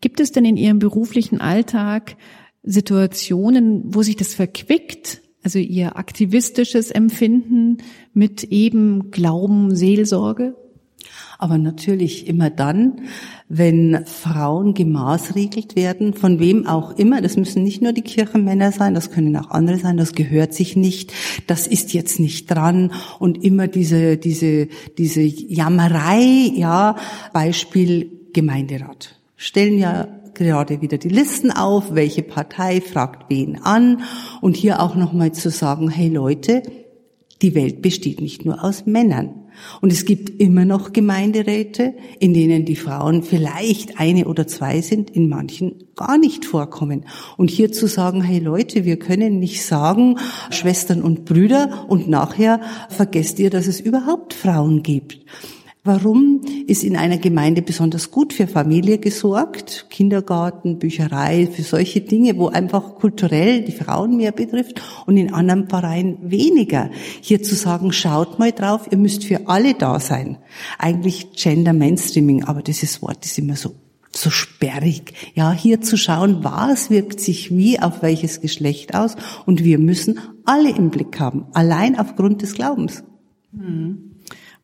Gibt 0.00 0.20
es 0.20 0.32
denn 0.32 0.44
in 0.44 0.56
Ihrem 0.56 0.78
beruflichen 0.78 1.40
Alltag 1.40 2.16
Situationen, 2.62 3.82
wo 3.94 4.02
sich 4.02 4.16
das 4.16 4.34
verquickt? 4.34 5.20
Also 5.46 5.60
ihr 5.60 5.96
aktivistisches 5.96 6.90
Empfinden 6.90 7.78
mit 8.12 8.42
eben 8.42 9.12
Glauben, 9.12 9.76
Seelsorge? 9.76 10.56
Aber 11.38 11.56
natürlich 11.56 12.26
immer 12.26 12.50
dann, 12.50 13.02
wenn 13.48 14.04
Frauen 14.06 14.74
gemaßregelt 14.74 15.76
werden, 15.76 16.14
von 16.14 16.40
wem 16.40 16.66
auch 16.66 16.98
immer, 16.98 17.20
das 17.20 17.36
müssen 17.36 17.62
nicht 17.62 17.80
nur 17.80 17.92
die 17.92 18.02
Kirchenmänner 18.02 18.72
sein, 18.72 18.94
das 18.94 19.12
können 19.12 19.36
auch 19.36 19.52
andere 19.52 19.76
sein, 19.76 19.96
das 19.96 20.16
gehört 20.16 20.52
sich 20.52 20.74
nicht, 20.74 21.12
das 21.46 21.68
ist 21.68 21.94
jetzt 21.94 22.18
nicht 22.18 22.48
dran 22.48 22.90
und 23.20 23.44
immer 23.44 23.68
diese, 23.68 24.16
diese, 24.16 24.66
diese 24.98 25.22
Jammerei, 25.22 26.50
ja, 26.56 26.96
Beispiel 27.32 28.10
Gemeinderat. 28.32 29.20
Stellen 29.36 29.78
ja 29.78 30.08
gerade 30.36 30.80
wieder 30.80 30.98
die 30.98 31.08
Listen 31.08 31.50
auf, 31.50 31.94
welche 31.94 32.22
Partei 32.22 32.80
fragt 32.80 33.28
wen 33.28 33.60
an 33.62 34.02
und 34.40 34.56
hier 34.56 34.80
auch 34.80 34.94
nochmal 34.94 35.32
zu 35.32 35.50
sagen, 35.50 35.90
hey 35.90 36.08
Leute, 36.08 36.62
die 37.42 37.54
Welt 37.54 37.82
besteht 37.82 38.20
nicht 38.20 38.44
nur 38.44 38.62
aus 38.64 38.86
Männern. 38.86 39.46
Und 39.80 39.92
es 39.92 40.04
gibt 40.04 40.40
immer 40.40 40.64
noch 40.64 40.92
Gemeinderäte, 40.92 41.94
in 42.18 42.34
denen 42.34 42.64
die 42.64 42.76
Frauen 42.76 43.22
vielleicht 43.22 43.98
eine 43.98 44.26
oder 44.26 44.46
zwei 44.46 44.80
sind, 44.80 45.10
in 45.10 45.28
manchen 45.28 45.84
gar 45.96 46.18
nicht 46.18 46.44
vorkommen. 46.44 47.06
Und 47.36 47.50
hier 47.50 47.72
zu 47.72 47.86
sagen, 47.86 48.22
hey 48.22 48.38
Leute, 48.38 48.84
wir 48.84 48.98
können 48.98 49.38
nicht 49.38 49.64
sagen, 49.64 50.18
Schwestern 50.50 51.02
und 51.02 51.24
Brüder, 51.24 51.86
und 51.88 52.08
nachher 52.08 52.60
vergesst 52.88 53.38
ihr, 53.38 53.50
dass 53.50 53.66
es 53.66 53.80
überhaupt 53.80 54.34
Frauen 54.34 54.82
gibt. 54.82 55.18
Warum 55.86 56.40
ist 56.66 56.82
in 56.82 56.96
einer 56.96 57.18
Gemeinde 57.18 57.62
besonders 57.62 58.10
gut 58.10 58.32
für 58.32 58.48
Familie 58.48 58.98
gesorgt? 58.98 59.86
Kindergarten, 59.88 60.80
Bücherei, 60.80 61.46
für 61.46 61.62
solche 61.62 62.00
Dinge, 62.00 62.36
wo 62.36 62.48
einfach 62.48 62.96
kulturell 62.96 63.62
die 63.62 63.70
Frauen 63.70 64.16
mehr 64.16 64.32
betrifft 64.32 64.82
und 65.06 65.16
in 65.16 65.32
anderen 65.32 65.68
Vereinen 65.68 66.18
weniger. 66.28 66.90
Hier 67.20 67.40
zu 67.40 67.54
sagen, 67.54 67.92
schaut 67.92 68.40
mal 68.40 68.50
drauf, 68.50 68.88
ihr 68.90 68.98
müsst 68.98 69.24
für 69.24 69.46
alle 69.46 69.74
da 69.74 70.00
sein. 70.00 70.38
Eigentlich 70.76 71.30
Gender 71.36 71.72
Mainstreaming, 71.72 72.42
aber 72.42 72.62
dieses 72.62 73.00
Wort 73.00 73.24
ist 73.24 73.38
immer 73.38 73.54
so 73.54 73.72
so 74.10 74.30
sperrig. 74.30 75.12
Ja, 75.34 75.52
hier 75.52 75.82
zu 75.82 75.98
schauen, 75.98 76.42
was 76.42 76.88
wirkt 76.88 77.20
sich 77.20 77.54
wie 77.54 77.78
auf 77.78 78.00
welches 78.02 78.40
Geschlecht 78.40 78.94
aus 78.94 79.14
und 79.44 79.62
wir 79.62 79.78
müssen 79.78 80.18
alle 80.46 80.70
im 80.70 80.88
Blick 80.88 81.20
haben, 81.20 81.44
allein 81.52 81.98
aufgrund 81.98 82.40
des 82.40 82.54
Glaubens. 82.54 83.04
Hm. 83.52 84.05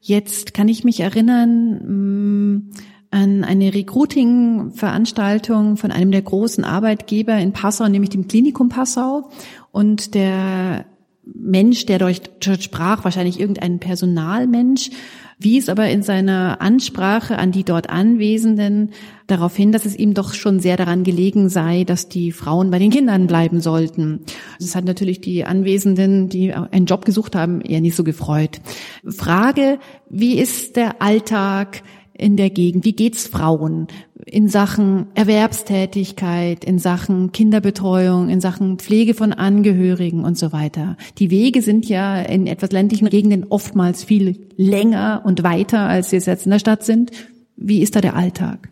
Jetzt 0.04 0.52
kann 0.52 0.66
ich 0.66 0.82
mich 0.82 0.98
erinnern 0.98 2.56
mm, 2.56 2.72
an 3.12 3.44
eine 3.44 3.72
Recruiting-Veranstaltung 3.72 5.76
von 5.76 5.92
einem 5.92 6.10
der 6.10 6.22
großen 6.22 6.64
Arbeitgeber 6.64 7.38
in 7.38 7.52
Passau, 7.52 7.86
nämlich 7.86 8.10
dem 8.10 8.26
Klinikum 8.26 8.68
Passau. 8.68 9.30
Und 9.70 10.14
der 10.14 10.86
Mensch, 11.24 11.86
der 11.86 11.98
dort 11.98 12.62
sprach, 12.62 13.04
wahrscheinlich 13.04 13.38
irgendein 13.38 13.78
Personalmensch, 13.78 14.90
wies 15.38 15.68
aber 15.68 15.88
in 15.88 16.02
seiner 16.02 16.60
Ansprache 16.60 17.38
an 17.38 17.52
die 17.52 17.64
dort 17.64 17.90
Anwesenden 17.90 18.90
darauf 19.26 19.56
hin, 19.56 19.72
dass 19.72 19.86
es 19.86 19.96
ihm 19.96 20.14
doch 20.14 20.34
schon 20.34 20.60
sehr 20.60 20.76
daran 20.76 21.04
gelegen 21.04 21.48
sei, 21.48 21.84
dass 21.84 22.08
die 22.08 22.32
Frauen 22.32 22.70
bei 22.70 22.78
den 22.78 22.90
Kindern 22.90 23.26
bleiben 23.26 23.60
sollten. 23.60 24.20
Das 24.58 24.74
hat 24.74 24.84
natürlich 24.84 25.20
die 25.20 25.44
Anwesenden, 25.44 26.28
die 26.28 26.52
einen 26.52 26.86
Job 26.86 27.04
gesucht 27.04 27.34
haben, 27.34 27.60
eher 27.60 27.80
nicht 27.80 27.96
so 27.96 28.04
gefreut. 28.04 28.60
Frage, 29.06 29.78
wie 30.10 30.38
ist 30.38 30.76
der 30.76 31.02
Alltag 31.02 31.82
in 32.22 32.36
der 32.36 32.50
Gegend? 32.50 32.84
Wie 32.84 32.94
geht's 32.94 33.26
Frauen 33.26 33.88
in 34.24 34.48
Sachen 34.48 35.06
Erwerbstätigkeit, 35.14 36.64
in 36.64 36.78
Sachen 36.78 37.32
Kinderbetreuung, 37.32 38.28
in 38.28 38.40
Sachen 38.40 38.78
Pflege 38.78 39.14
von 39.14 39.32
Angehörigen 39.32 40.24
und 40.24 40.38
so 40.38 40.52
weiter? 40.52 40.96
Die 41.18 41.30
Wege 41.30 41.60
sind 41.60 41.88
ja 41.88 42.20
in 42.22 42.46
etwas 42.46 42.72
ländlichen 42.72 43.08
Gegenden 43.08 43.46
oftmals 43.48 44.04
viel 44.04 44.48
länger 44.56 45.22
und 45.24 45.42
weiter, 45.42 45.80
als 45.80 46.10
sie 46.10 46.16
jetzt 46.16 46.46
in 46.46 46.52
der 46.52 46.58
Stadt 46.58 46.84
sind. 46.84 47.10
Wie 47.56 47.82
ist 47.82 47.96
da 47.96 48.00
der 48.00 48.16
Alltag? 48.16 48.70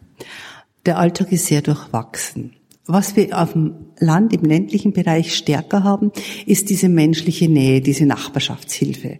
Der 0.86 0.98
Alltag 0.98 1.32
ist 1.32 1.46
sehr 1.46 1.62
durchwachsen. 1.62 2.52
Was 2.86 3.14
wir 3.14 3.38
auf 3.38 3.52
dem 3.52 3.74
Land, 3.98 4.32
im 4.32 4.42
ländlichen 4.42 4.92
Bereich 4.92 5.36
stärker 5.36 5.84
haben, 5.84 6.10
ist 6.46 6.70
diese 6.70 6.88
menschliche 6.88 7.48
Nähe, 7.48 7.80
diese 7.80 8.06
Nachbarschaftshilfe. 8.06 9.18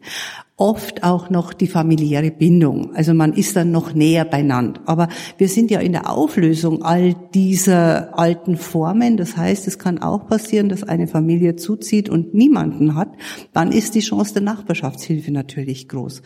Oft 0.56 1.04
auch 1.04 1.30
noch 1.30 1.52
die 1.52 1.66
familiäre 1.66 2.30
Bindung. 2.30 2.94
Also 2.94 3.14
man 3.14 3.32
ist 3.32 3.56
dann 3.56 3.70
noch 3.70 3.94
näher 3.94 4.24
beieinander. 4.24 4.80
Aber 4.86 5.08
wir 5.38 5.48
sind 5.48 5.70
ja 5.70 5.80
in 5.80 5.92
der 5.92 6.10
Auflösung 6.10 6.82
all 6.82 7.14
dieser 7.34 8.18
alten 8.18 8.56
Formen. 8.56 9.16
Das 9.16 9.36
heißt, 9.36 9.68
es 9.68 9.78
kann 9.78 9.98
auch 9.98 10.26
passieren, 10.26 10.68
dass 10.68 10.82
eine 10.82 11.06
Familie 11.06 11.56
zuzieht 11.56 12.08
und 12.08 12.34
niemanden 12.34 12.94
hat. 12.94 13.10
Dann 13.52 13.72
ist 13.72 13.94
die 13.94 14.00
Chance 14.00 14.34
der 14.34 14.42
Nachbarschaftshilfe 14.42 15.32
natürlich 15.32 15.88
groß. 15.88 16.22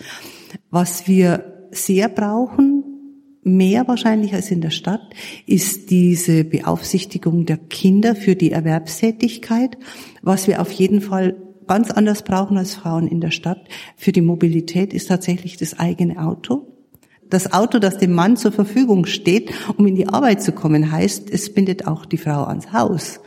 Was 0.71 1.09
wir 1.09 1.69
sehr 1.71 2.09
brauchen, 2.09 2.84
mehr 3.45 3.87
wahrscheinlich 3.87 4.35
als 4.35 4.51
in 4.51 4.61
der 4.61 4.71
Stadt, 4.71 5.15
ist 5.47 5.91
diese 5.91 6.45
Beaufsichtigung 6.45 7.47
der 7.47 7.59
Kinder 7.59 8.17
für 8.17 8.35
die 8.35 8.53
Erwerbstätigkeit, 8.53 9.77
was 10.23 10.49
wir 10.49 10.61
auf 10.61 10.73
jeden 10.73 11.01
Fall 11.01 11.37
ganz 11.67 11.91
anders 11.91 12.23
brauchen 12.23 12.59
als 12.59 12.75
Frauen 12.75 13.07
in 13.07 13.21
der 13.21 13.31
Stadt. 13.31 13.69
Für 13.97 14.13
die 14.13 14.21
Mobilität 14.21 14.93
ist 14.93 15.09
tatsächlich 15.09 15.57
das 15.57 15.79
eigene 15.79 16.19
Auto. 16.23 16.69
Das 17.31 17.53
Auto, 17.53 17.79
das 17.79 17.99
dem 17.99 18.13
Mann 18.13 18.37
zur 18.37 18.53
Verfügung 18.53 19.07
steht, 19.07 19.53
um 19.77 19.87
in 19.87 19.95
die 19.95 20.09
Arbeit 20.09 20.43
zu 20.43 20.53
kommen, 20.53 20.91
heißt, 20.91 21.31
es 21.31 21.53
bindet 21.53 21.87
auch 21.87 22.07
die 22.07 22.19
Frau 22.19 22.45
ans 22.45 22.73
Haus. 22.73 23.21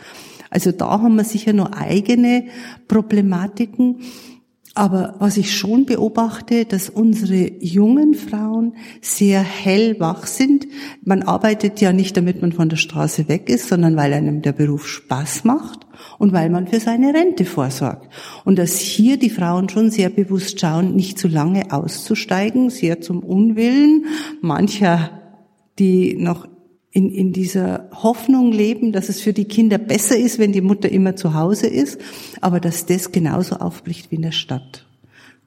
Also 0.49 0.71
da 0.71 1.01
haben 1.01 1.15
wir 1.15 1.23
sicher 1.23 1.53
nur 1.53 1.75
eigene 1.75 2.45
Problematiken. 2.87 3.97
Aber 4.77 5.15
was 5.17 5.37
ich 5.37 5.57
schon 5.57 5.87
beobachte, 5.87 6.65
dass 6.65 6.87
unsere 6.87 7.51
jungen 7.59 8.13
Frauen 8.13 8.75
sehr 9.01 9.41
hellwach 9.41 10.27
sind. 10.27 10.67
Man 11.03 11.23
arbeitet 11.23 11.81
ja 11.81 11.91
nicht, 11.91 12.15
damit 12.15 12.43
man 12.43 12.51
von 12.51 12.69
der 12.69 12.77
Straße 12.77 13.27
weg 13.27 13.49
ist, 13.49 13.69
sondern 13.69 13.95
weil 13.95 14.13
einem 14.13 14.43
der 14.43 14.51
Beruf 14.51 14.87
Spaß 14.87 15.45
macht 15.45 15.87
und 16.19 16.31
weil 16.31 16.51
man 16.51 16.67
für 16.67 16.79
seine 16.79 17.11
Rente 17.11 17.43
vorsorgt. 17.43 18.07
Und 18.45 18.59
dass 18.59 18.77
hier 18.77 19.17
die 19.17 19.31
Frauen 19.31 19.67
schon 19.67 19.89
sehr 19.89 20.09
bewusst 20.09 20.59
schauen, 20.59 20.95
nicht 20.95 21.17
zu 21.17 21.27
lange 21.27 21.71
auszusteigen, 21.71 22.69
sehr 22.69 23.01
zum 23.01 23.23
Unwillen 23.23 24.05
mancher, 24.41 25.09
die 25.79 26.17
noch 26.17 26.47
in, 26.91 27.11
in 27.11 27.33
dieser 27.33 27.89
Hoffnung 27.91 28.51
leben, 28.51 28.91
dass 28.91 29.09
es 29.09 29.21
für 29.21 29.33
die 29.33 29.45
Kinder 29.45 29.77
besser 29.77 30.17
ist, 30.17 30.39
wenn 30.39 30.51
die 30.51 30.61
Mutter 30.61 30.89
immer 30.89 31.15
zu 31.15 31.33
Hause 31.33 31.67
ist, 31.67 31.99
aber 32.41 32.59
dass 32.59 32.85
das 32.85 33.11
genauso 33.11 33.57
aufbricht 33.57 34.11
wie 34.11 34.15
in 34.15 34.21
der 34.23 34.31
Stadt. 34.31 34.85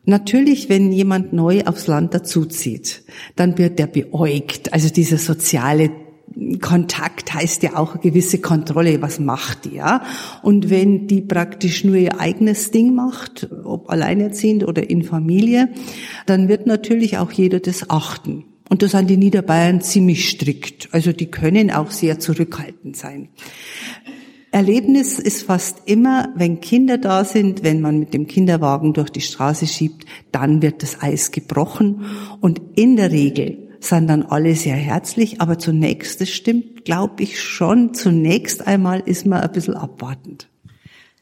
Natürlich, 0.04 0.68
wenn 0.68 0.92
jemand 0.92 1.32
neu 1.32 1.62
aufs 1.64 1.86
Land 1.86 2.14
dazuzieht, 2.14 3.04
dann 3.36 3.58
wird 3.58 3.78
der 3.78 3.86
beäugt. 3.86 4.72
Also 4.72 4.88
dieser 4.88 5.18
soziale 5.18 5.90
Kontakt 6.60 7.34
heißt 7.34 7.62
ja 7.64 7.76
auch 7.76 7.92
eine 7.92 8.02
gewisse 8.02 8.40
Kontrolle, 8.40 9.02
was 9.02 9.18
macht 9.18 9.64
die, 9.64 9.74
ja? 9.74 10.02
Und 10.42 10.70
wenn 10.70 11.06
die 11.06 11.20
praktisch 11.20 11.84
nur 11.84 11.96
ihr 11.96 12.20
eigenes 12.20 12.70
Ding 12.70 12.94
macht, 12.94 13.48
ob 13.64 13.90
alleinerziehend 13.90 14.66
oder 14.66 14.88
in 14.88 15.02
Familie, 15.02 15.68
dann 16.26 16.48
wird 16.48 16.66
natürlich 16.66 17.18
auch 17.18 17.32
jeder 17.32 17.60
das 17.60 17.90
achten. 17.90 18.44
Und 18.70 18.82
da 18.82 18.88
sind 18.88 19.10
die 19.10 19.16
Niederbayern 19.16 19.82
ziemlich 19.82 20.30
strikt. 20.30 20.88
Also 20.92 21.12
die 21.12 21.26
können 21.26 21.70
auch 21.70 21.90
sehr 21.90 22.20
zurückhaltend 22.20 22.96
sein. 22.96 23.28
Erlebnis 24.52 25.18
ist 25.18 25.42
fast 25.42 25.82
immer, 25.86 26.30
wenn 26.36 26.60
Kinder 26.60 26.96
da 26.96 27.24
sind, 27.24 27.62
wenn 27.62 27.80
man 27.80 27.98
mit 27.98 28.14
dem 28.14 28.26
Kinderwagen 28.26 28.92
durch 28.92 29.10
die 29.10 29.20
Straße 29.20 29.66
schiebt, 29.66 30.06
dann 30.32 30.62
wird 30.62 30.82
das 30.82 31.02
Eis 31.02 31.32
gebrochen. 31.32 32.04
Und 32.40 32.60
in 32.76 32.96
der 32.96 33.10
Regel 33.10 33.70
sind 33.80 34.08
dann 34.08 34.22
alle 34.22 34.54
sehr 34.54 34.76
herzlich, 34.76 35.40
aber 35.40 35.58
zunächst, 35.58 36.20
das 36.20 36.30
stimmt, 36.30 36.84
glaube 36.84 37.24
ich 37.24 37.40
schon, 37.40 37.92
zunächst 37.92 38.66
einmal 38.66 39.00
ist 39.00 39.26
man 39.26 39.40
ein 39.40 39.52
bisschen 39.52 39.74
abwartend. 39.74 40.48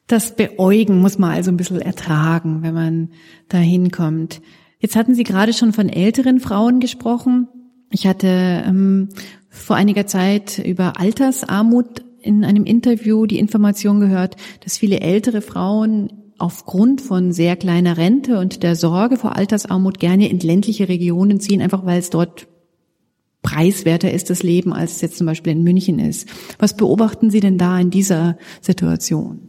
Das 0.06 0.36
Beäugen 0.36 1.00
muss 1.00 1.18
man 1.18 1.32
also 1.32 1.50
ein 1.50 1.56
bisschen 1.56 1.80
ertragen, 1.80 2.62
wenn 2.62 2.74
man 2.74 3.10
da 3.48 3.58
hinkommt. 3.58 4.40
Jetzt 4.78 4.96
hatten 4.96 5.14
Sie 5.14 5.24
gerade 5.24 5.52
schon 5.52 5.72
von 5.72 5.88
älteren 5.88 6.40
Frauen 6.40 6.80
gesprochen. 6.80 7.48
Ich 7.90 8.06
hatte 8.06 8.28
ähm, 8.66 9.08
vor 9.48 9.76
einiger 9.76 10.06
Zeit 10.06 10.58
über 10.58 11.00
Altersarmut 11.00 12.04
in 12.20 12.44
einem 12.44 12.64
Interview 12.64 13.26
die 13.26 13.38
Information 13.38 14.00
gehört, 14.00 14.36
dass 14.64 14.78
viele 14.78 15.00
ältere 15.00 15.40
Frauen 15.40 16.12
aufgrund 16.38 17.00
von 17.00 17.32
sehr 17.32 17.56
kleiner 17.56 17.96
Rente 17.96 18.38
und 18.38 18.62
der 18.62 18.76
Sorge 18.76 19.16
vor 19.16 19.36
Altersarmut 19.36 19.98
gerne 19.98 20.28
in 20.28 20.38
ländliche 20.38 20.88
Regionen 20.88 21.40
ziehen, 21.40 21.60
einfach 21.60 21.84
weil 21.84 21.98
es 21.98 22.10
dort 22.10 22.46
preiswerter 23.42 24.12
ist 24.12 24.30
das 24.30 24.42
Leben, 24.42 24.72
als 24.72 24.96
es 24.96 25.00
jetzt 25.00 25.18
zum 25.18 25.26
Beispiel 25.26 25.52
in 25.52 25.64
München 25.64 25.98
ist. 25.98 26.28
Was 26.58 26.76
beobachten 26.76 27.30
Sie 27.30 27.40
denn 27.40 27.58
da 27.58 27.78
in 27.78 27.90
dieser 27.90 28.36
Situation? 28.60 29.47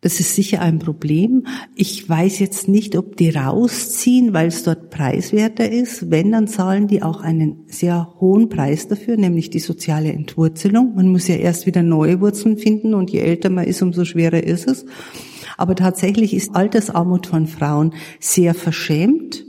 Das 0.00 0.20
ist 0.20 0.36
sicher 0.36 0.62
ein 0.62 0.78
Problem. 0.78 1.48
Ich 1.74 2.08
weiß 2.08 2.38
jetzt 2.38 2.68
nicht, 2.68 2.96
ob 2.96 3.16
die 3.16 3.30
rausziehen, 3.30 4.32
weil 4.32 4.46
es 4.46 4.62
dort 4.62 4.90
preiswerter 4.90 5.68
ist. 5.68 6.08
Wenn, 6.08 6.30
dann 6.30 6.46
zahlen 6.46 6.86
die 6.86 7.02
auch 7.02 7.20
einen 7.20 7.64
sehr 7.66 8.14
hohen 8.20 8.48
Preis 8.48 8.86
dafür, 8.86 9.16
nämlich 9.16 9.50
die 9.50 9.58
soziale 9.58 10.12
Entwurzelung. 10.12 10.94
Man 10.94 11.08
muss 11.08 11.26
ja 11.26 11.34
erst 11.34 11.66
wieder 11.66 11.82
neue 11.82 12.20
Wurzeln 12.20 12.58
finden 12.58 12.94
und 12.94 13.10
je 13.10 13.18
älter 13.18 13.50
man 13.50 13.66
ist, 13.66 13.82
umso 13.82 14.04
schwerer 14.04 14.44
ist 14.44 14.68
es. 14.68 14.86
Aber 15.56 15.74
tatsächlich 15.74 16.32
ist 16.32 16.54
Altersarmut 16.54 17.26
von 17.26 17.48
Frauen 17.48 17.92
sehr 18.20 18.54
verschämt. 18.54 19.47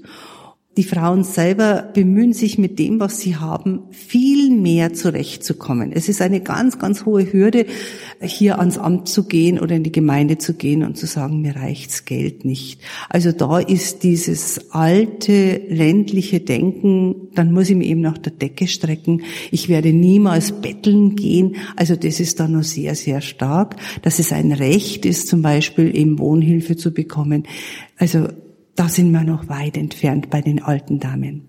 Die 0.80 0.86
Frauen 0.86 1.26
selber 1.26 1.90
bemühen 1.94 2.32
sich 2.32 2.58
mit 2.58 2.80
dem, 2.80 3.02
was 3.02 3.20
sie 3.20 3.36
haben, 3.36 3.82
viel 3.92 4.50
mehr 4.50 4.94
zurechtzukommen. 4.94 5.92
Es 5.92 6.08
ist 6.08 6.22
eine 6.22 6.40
ganz, 6.40 6.80
ganz 6.80 7.06
hohe 7.06 7.34
Hürde, 7.34 7.66
hier 8.22 8.60
ans 8.60 8.78
Amt 8.78 9.10
zu 9.10 9.28
gehen 9.28 9.60
oder 9.60 9.76
in 9.76 9.84
die 9.84 9.92
Gemeinde 9.92 10.38
zu 10.38 10.54
gehen 10.54 10.86
und 10.86 10.96
zu 10.96 11.06
sagen, 11.06 11.42
mir 11.42 11.58
reicht's 11.58 12.06
Geld 12.06 12.46
nicht. 12.46 12.80
Also 13.10 13.34
da 13.34 13.60
ist 13.60 14.04
dieses 14.04 14.72
alte 14.72 15.62
ländliche 15.68 16.40
Denken, 16.40 17.28
dann 17.36 17.52
muss 17.52 17.70
ich 17.70 17.76
mir 17.76 17.84
eben 17.84 18.00
nach 18.00 18.18
der 18.18 18.32
Decke 18.32 18.66
strecken. 18.66 19.24
Ich 19.52 19.68
werde 19.68 19.92
niemals 19.92 20.54
betteln 20.62 21.18
gehen. 21.18 21.58
Also 21.76 21.98
das 21.98 22.22
ist 22.22 22.40
da 22.40 22.48
noch 22.48 22.64
sehr, 22.64 22.96
sehr 22.96 23.20
stark, 23.20 23.76
dass 24.02 24.20
es 24.20 24.32
ein 24.32 24.54
Recht 24.54 25.06
ist, 25.06 25.28
zum 25.28 25.42
Beispiel 25.42 25.94
eben 25.94 26.20
Wohnhilfe 26.20 26.78
zu 26.78 26.94
bekommen. 26.94 27.44
Also 27.98 28.30
da 28.80 28.88
sind 28.88 29.12
wir 29.12 29.26
noch 29.26 29.50
weit 29.50 29.76
entfernt 29.76 30.30
bei 30.30 30.40
den 30.40 30.64
alten 30.64 31.02
Damen. 31.02 31.49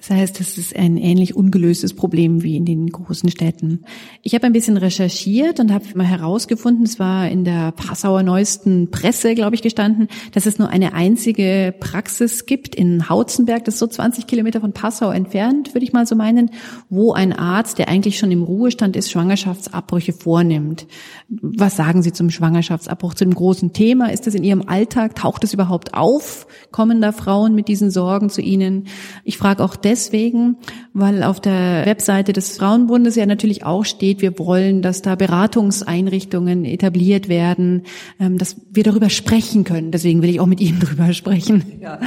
Das 0.00 0.10
heißt, 0.10 0.40
das 0.40 0.56
ist 0.56 0.74
ein 0.74 0.96
ähnlich 0.96 1.36
ungelöstes 1.36 1.92
Problem 1.92 2.42
wie 2.42 2.56
in 2.56 2.64
den 2.64 2.86
großen 2.86 3.30
Städten. 3.30 3.84
Ich 4.22 4.34
habe 4.34 4.46
ein 4.46 4.54
bisschen 4.54 4.78
recherchiert 4.78 5.60
und 5.60 5.72
habe 5.72 5.84
mal 5.94 6.06
herausgefunden, 6.06 6.84
es 6.84 6.98
war 6.98 7.28
in 7.28 7.44
der 7.44 7.72
Passauer 7.72 8.22
neuesten 8.22 8.90
Presse, 8.90 9.34
glaube 9.34 9.56
ich, 9.56 9.62
gestanden, 9.62 10.08
dass 10.32 10.46
es 10.46 10.58
nur 10.58 10.70
eine 10.70 10.94
einzige 10.94 11.74
Praxis 11.78 12.46
gibt 12.46 12.74
in 12.74 13.10
Hautzenberg, 13.10 13.66
das 13.66 13.74
ist 13.74 13.80
so 13.80 13.86
20 13.86 14.26
Kilometer 14.26 14.62
von 14.62 14.72
Passau 14.72 15.10
entfernt, 15.10 15.74
würde 15.74 15.84
ich 15.84 15.92
mal 15.92 16.06
so 16.06 16.16
meinen, 16.16 16.50
wo 16.88 17.12
ein 17.12 17.34
Arzt, 17.34 17.78
der 17.78 17.88
eigentlich 17.88 18.18
schon 18.18 18.32
im 18.32 18.42
Ruhestand 18.42 18.96
ist, 18.96 19.10
Schwangerschaftsabbrüche 19.10 20.14
vornimmt. 20.14 20.86
Was 21.28 21.76
sagen 21.76 22.02
Sie 22.02 22.12
zum 22.12 22.30
Schwangerschaftsabbruch, 22.30 23.12
zu 23.12 23.24
dem 23.24 23.34
großen 23.34 23.74
Thema? 23.74 24.10
Ist 24.10 24.26
das 24.26 24.34
in 24.34 24.44
Ihrem 24.44 24.62
Alltag? 24.66 25.14
Taucht 25.14 25.44
es 25.44 25.52
überhaupt 25.52 25.92
auf? 25.92 26.46
Kommen 26.70 27.02
da 27.02 27.12
Frauen 27.12 27.54
mit 27.54 27.68
diesen 27.68 27.90
Sorgen 27.90 28.30
zu 28.30 28.40
Ihnen? 28.40 28.86
Ich 29.24 29.36
frage 29.36 29.62
auch 29.62 29.76
deswegen, 29.90 30.56
weil 30.94 31.24
auf 31.24 31.40
der 31.40 31.84
Webseite 31.84 32.32
des 32.32 32.56
Frauenbundes 32.56 33.16
ja 33.16 33.26
natürlich 33.26 33.64
auch 33.64 33.84
steht, 33.84 34.22
wir 34.22 34.38
wollen, 34.38 34.82
dass 34.82 35.02
da 35.02 35.16
Beratungseinrichtungen 35.16 36.64
etabliert 36.64 37.28
werden, 37.28 37.82
ähm, 38.20 38.38
dass 38.38 38.56
wir 38.70 38.84
darüber 38.84 39.10
sprechen 39.10 39.64
können. 39.64 39.90
Deswegen 39.90 40.22
will 40.22 40.30
ich 40.30 40.38
auch 40.38 40.46
mit 40.46 40.60
Ihnen 40.60 40.78
darüber 40.80 41.12
sprechen. 41.12 41.64
Ja. 41.80 41.98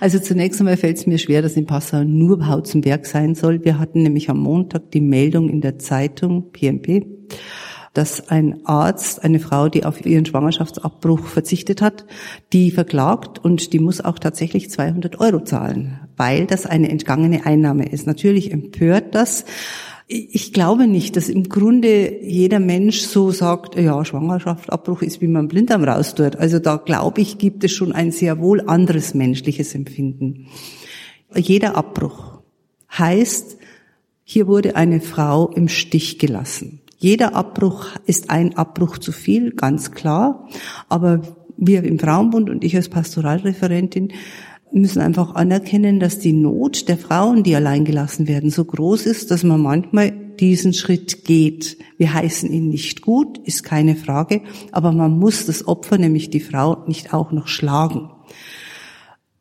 Also 0.00 0.18
zunächst 0.18 0.60
einmal 0.60 0.76
fällt 0.76 0.96
es 0.96 1.06
mir 1.06 1.18
schwer, 1.18 1.40
dass 1.42 1.56
in 1.56 1.66
Passau 1.66 2.02
nur 2.02 2.48
Hauzenberg 2.48 3.06
sein 3.06 3.36
soll. 3.36 3.64
Wir 3.64 3.78
hatten 3.78 4.02
nämlich 4.02 4.28
am 4.30 4.40
Montag 4.40 4.90
die 4.90 5.00
Meldung 5.00 5.48
in 5.48 5.60
der 5.60 5.78
Zeitung 5.78 6.50
PMP, 6.50 7.06
dass 7.94 8.28
ein 8.28 8.64
Arzt 8.64 9.24
eine 9.24 9.40
Frau, 9.40 9.68
die 9.68 9.84
auf 9.84 10.04
ihren 10.04 10.26
Schwangerschaftsabbruch 10.26 11.26
verzichtet 11.26 11.82
hat, 11.82 12.04
die 12.52 12.70
verklagt 12.70 13.44
und 13.44 13.72
die 13.72 13.78
muss 13.78 14.00
auch 14.00 14.18
tatsächlich 14.18 14.70
200 14.70 15.20
Euro 15.20 15.40
zahlen, 15.40 16.00
weil 16.16 16.46
das 16.46 16.66
eine 16.66 16.88
entgangene 16.90 17.46
Einnahme 17.46 17.88
ist. 17.88 18.06
Natürlich 18.06 18.52
empört 18.52 19.14
das. 19.14 19.44
Ich 20.10 20.54
glaube 20.54 20.86
nicht, 20.86 21.16
dass 21.16 21.28
im 21.28 21.50
Grunde 21.50 22.24
jeder 22.24 22.60
Mensch 22.60 23.00
so 23.00 23.30
sagt, 23.30 23.78
ja, 23.78 24.02
Schwangerschaftsabbruch 24.02 25.02
ist, 25.02 25.20
wie 25.20 25.26
man 25.26 25.48
Blinddarm 25.48 25.84
raustut. 25.84 26.36
Also 26.36 26.58
da 26.58 26.76
glaube 26.76 27.20
ich, 27.20 27.36
gibt 27.36 27.62
es 27.64 27.72
schon 27.72 27.92
ein 27.92 28.10
sehr 28.10 28.38
wohl 28.38 28.62
anderes 28.66 29.12
menschliches 29.12 29.74
Empfinden. 29.74 30.46
Jeder 31.36 31.76
Abbruch 31.76 32.40
heißt, 32.96 33.58
hier 34.24 34.46
wurde 34.46 34.76
eine 34.76 35.00
Frau 35.00 35.50
im 35.50 35.68
Stich 35.68 36.18
gelassen. 36.18 36.80
Jeder 37.00 37.36
Abbruch 37.36 37.86
ist 38.06 38.28
ein 38.28 38.56
Abbruch 38.56 38.98
zu 38.98 39.12
viel, 39.12 39.52
ganz 39.52 39.92
klar. 39.92 40.48
Aber 40.88 41.22
wir 41.56 41.84
im 41.84 41.98
Frauenbund 41.98 42.50
und 42.50 42.64
ich 42.64 42.74
als 42.74 42.88
Pastoralreferentin 42.88 44.12
müssen 44.72 45.00
einfach 45.00 45.36
anerkennen, 45.36 46.00
dass 46.00 46.18
die 46.18 46.32
Not 46.32 46.88
der 46.88 46.98
Frauen, 46.98 47.44
die 47.44 47.54
allein 47.54 47.84
gelassen 47.84 48.26
werden, 48.26 48.50
so 48.50 48.64
groß 48.64 49.06
ist, 49.06 49.30
dass 49.30 49.44
man 49.44 49.62
manchmal 49.62 50.10
diesen 50.40 50.74
Schritt 50.74 51.24
geht. 51.24 51.78
Wir 51.98 52.12
heißen 52.12 52.52
ihn 52.52 52.68
nicht 52.68 53.02
gut, 53.02 53.38
ist 53.46 53.62
keine 53.62 53.94
Frage, 53.94 54.42
aber 54.72 54.90
man 54.90 55.18
muss 55.18 55.46
das 55.46 55.66
Opfer, 55.66 55.98
nämlich 55.98 56.30
die 56.30 56.40
Frau, 56.40 56.84
nicht 56.86 57.14
auch 57.14 57.30
noch 57.30 57.46
schlagen. 57.46 58.10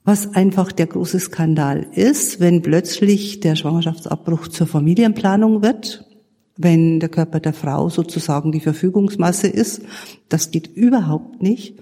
Was 0.04 0.36
einfach 0.36 0.72
der 0.72 0.88
große 0.88 1.20
Skandal 1.20 1.88
ist, 1.92 2.40
wenn 2.40 2.62
plötzlich 2.62 3.40
der 3.40 3.56
Schwangerschaftsabbruch 3.56 4.48
zur 4.48 4.68
Familienplanung 4.68 5.62
wird 5.64 6.07
wenn 6.58 7.00
der 7.00 7.10
Körper 7.10 7.40
der 7.40 7.54
Frau 7.54 7.90
sozusagen 7.90 8.52
die 8.52 8.60
Verfügungsmasse 8.60 9.48
ist. 9.48 9.82
Das 10.30 10.52
geht 10.52 10.68
überhaupt 10.76 11.42
nicht. 11.42 11.76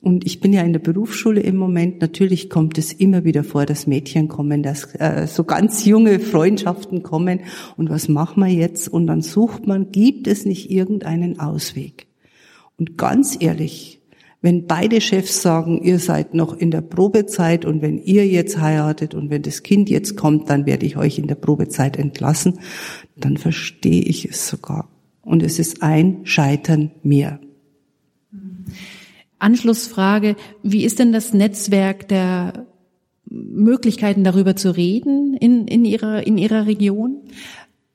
Und 0.00 0.24
ich 0.24 0.40
bin 0.40 0.52
ja 0.52 0.62
in 0.62 0.72
der 0.72 0.80
Berufsschule 0.80 1.40
im 1.40 1.56
Moment. 1.56 2.00
Natürlich 2.00 2.50
kommt 2.50 2.78
es 2.78 2.92
immer 2.92 3.24
wieder 3.24 3.42
vor, 3.42 3.66
dass 3.66 3.88
Mädchen 3.88 4.28
kommen, 4.28 4.62
dass 4.62 4.94
äh, 4.94 5.26
so 5.26 5.42
ganz 5.42 5.84
junge 5.84 6.20
Freundschaften 6.20 7.02
kommen. 7.02 7.40
Und 7.76 7.90
was 7.90 8.08
machen 8.08 8.40
wir 8.40 8.52
jetzt? 8.52 8.88
Und 8.88 9.08
dann 9.08 9.22
sucht 9.22 9.66
man, 9.66 9.90
gibt 9.90 10.28
es 10.28 10.44
nicht 10.44 10.70
irgendeinen 10.70 11.40
Ausweg? 11.40 12.06
Und 12.78 12.96
ganz 12.96 13.36
ehrlich, 13.40 13.97
wenn 14.40 14.66
beide 14.66 15.00
Chefs 15.00 15.42
sagen, 15.42 15.82
ihr 15.82 15.98
seid 15.98 16.34
noch 16.34 16.56
in 16.56 16.70
der 16.70 16.80
Probezeit 16.80 17.64
und 17.64 17.82
wenn 17.82 17.98
ihr 17.98 18.26
jetzt 18.26 18.60
heiratet 18.60 19.14
und 19.14 19.30
wenn 19.30 19.42
das 19.42 19.62
Kind 19.64 19.90
jetzt 19.90 20.16
kommt, 20.16 20.48
dann 20.48 20.64
werde 20.64 20.86
ich 20.86 20.96
euch 20.96 21.18
in 21.18 21.26
der 21.26 21.34
Probezeit 21.34 21.96
entlassen, 21.96 22.60
dann 23.16 23.36
verstehe 23.36 24.02
ich 24.02 24.24
es 24.24 24.46
sogar. 24.46 24.88
Und 25.22 25.42
es 25.42 25.58
ist 25.58 25.82
ein 25.82 26.20
Scheitern 26.24 26.92
mehr. 27.02 27.40
Anschlussfrage, 29.40 30.36
wie 30.62 30.84
ist 30.84 30.98
denn 30.98 31.12
das 31.12 31.32
Netzwerk 31.32 32.08
der 32.08 32.66
Möglichkeiten 33.30 34.24
darüber 34.24 34.56
zu 34.56 34.74
reden 34.74 35.34
in, 35.34 35.66
in, 35.66 35.84
ihrer, 35.84 36.26
in 36.26 36.38
Ihrer 36.38 36.66
Region? 36.66 37.22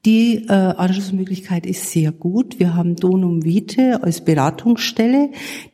Die 0.06 0.48
äh, 0.50 0.52
Anschlussmöglichkeit 0.52 1.66
ist 1.66 1.92
sehr 1.92 2.12
gut. 2.12 2.60
Wir 2.60 2.76
haben 2.76 2.98
Donum 2.98 3.46
Vitae 3.46 4.02
als 4.02 4.26
Beratungsstelle, 4.26 5.30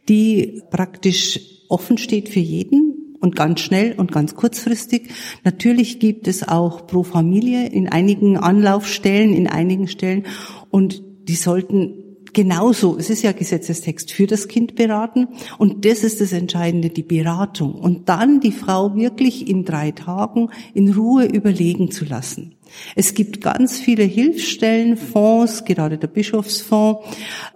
die 0.08 0.62
praktisch 0.70 1.39
offen 1.68 1.98
steht 1.98 2.30
für 2.30 2.39
jeden 2.39 3.18
und 3.20 3.36
ganz 3.36 3.62
schnell 3.62 3.96
und 3.98 4.12
ganz 4.12 4.36
kurzfristig. 4.36 5.10
Natürlich 5.44 6.00
gibt 6.00 6.28
es 6.28 6.48
auch 6.48 6.86
pro 6.86 7.02
Familie 7.02 7.70
in 7.70 7.89
einigen 7.89 8.38
Anlaufstellen, 8.38 9.34
in 9.34 9.48
einigen 9.48 9.88
Stellen 9.88 10.28
und 10.70 11.02
die 11.28 11.36
sollten 11.36 12.10
genauso, 12.34 12.98
es 12.98 13.10
ist 13.10 13.24
ja 13.24 13.32
Gesetzestext 13.32 14.12
für 14.12 14.28
das 14.28 14.48
Kind 14.48 14.76
beraten 14.76 15.30
und 15.58 15.86
das 15.86 16.04
ist 16.04 16.22
das 16.22 16.32
Entscheidende, 16.32 16.89
die 16.89 17.04
Beratung 17.04 17.74
und 17.74 18.10
dann 18.10 18.39
die 18.39 18.52
Frau 18.52 18.96
wirklich 18.96 19.48
in 19.48 19.65
drei 19.65 19.92
Tagen 19.92 20.50
in 20.76 20.94
Ruhe 20.94 21.26
überlegen 21.26 21.89
zu 21.89 22.06
lassen. 22.06 22.56
Es 22.95 23.13
gibt 23.13 23.41
ganz 23.41 23.79
viele 23.79 24.03
Hilfsstellen, 24.03 24.97
Fonds, 24.97 25.65
gerade 25.65 25.97
der 25.97 26.08
Bischofsfonds, 26.08 27.08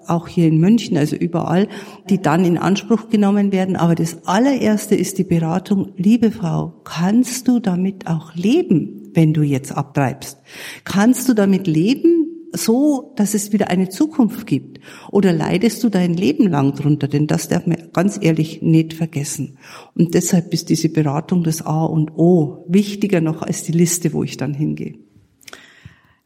auch 0.07 0.27
hier 0.27 0.47
in 0.47 0.57
München, 0.57 0.97
also 0.97 1.15
überall, 1.15 1.67
die 2.09 2.21
dann 2.21 2.45
in 2.45 2.57
Anspruch 2.57 3.09
genommen 3.09 3.51
werden. 3.51 3.75
Aber 3.75 3.95
das 3.95 4.25
allererste 4.25 4.95
ist 4.95 5.17
die 5.17 5.23
Beratung, 5.23 5.93
liebe 5.97 6.31
Frau, 6.31 6.73
kannst 6.83 7.47
du 7.47 7.59
damit 7.59 8.07
auch 8.07 8.35
leben, 8.35 9.11
wenn 9.13 9.33
du 9.33 9.41
jetzt 9.41 9.71
abtreibst? 9.71 10.39
Kannst 10.83 11.29
du 11.29 11.33
damit 11.33 11.67
leben, 11.67 12.22
so, 12.53 13.13
dass 13.15 13.33
es 13.33 13.51
wieder 13.51 13.69
eine 13.69 13.89
Zukunft 13.89 14.47
gibt? 14.47 14.79
Oder 15.11 15.33
leidest 15.33 15.83
du 15.83 15.89
dein 15.89 16.13
Leben 16.13 16.47
lang 16.47 16.75
drunter? 16.75 17.07
Denn 17.07 17.27
das 17.27 17.47
darf 17.47 17.65
man 17.67 17.89
ganz 17.91 18.17
ehrlich 18.21 18.61
nicht 18.61 18.93
vergessen. 18.93 19.57
Und 19.95 20.13
deshalb 20.13 20.53
ist 20.53 20.69
diese 20.69 20.89
Beratung 20.89 21.43
das 21.43 21.61
A 21.63 21.83
und 21.83 22.11
O 22.15 22.65
wichtiger 22.67 23.21
noch 23.21 23.41
als 23.41 23.63
die 23.63 23.71
Liste, 23.71 24.13
wo 24.13 24.23
ich 24.23 24.37
dann 24.37 24.53
hingehe. 24.53 24.95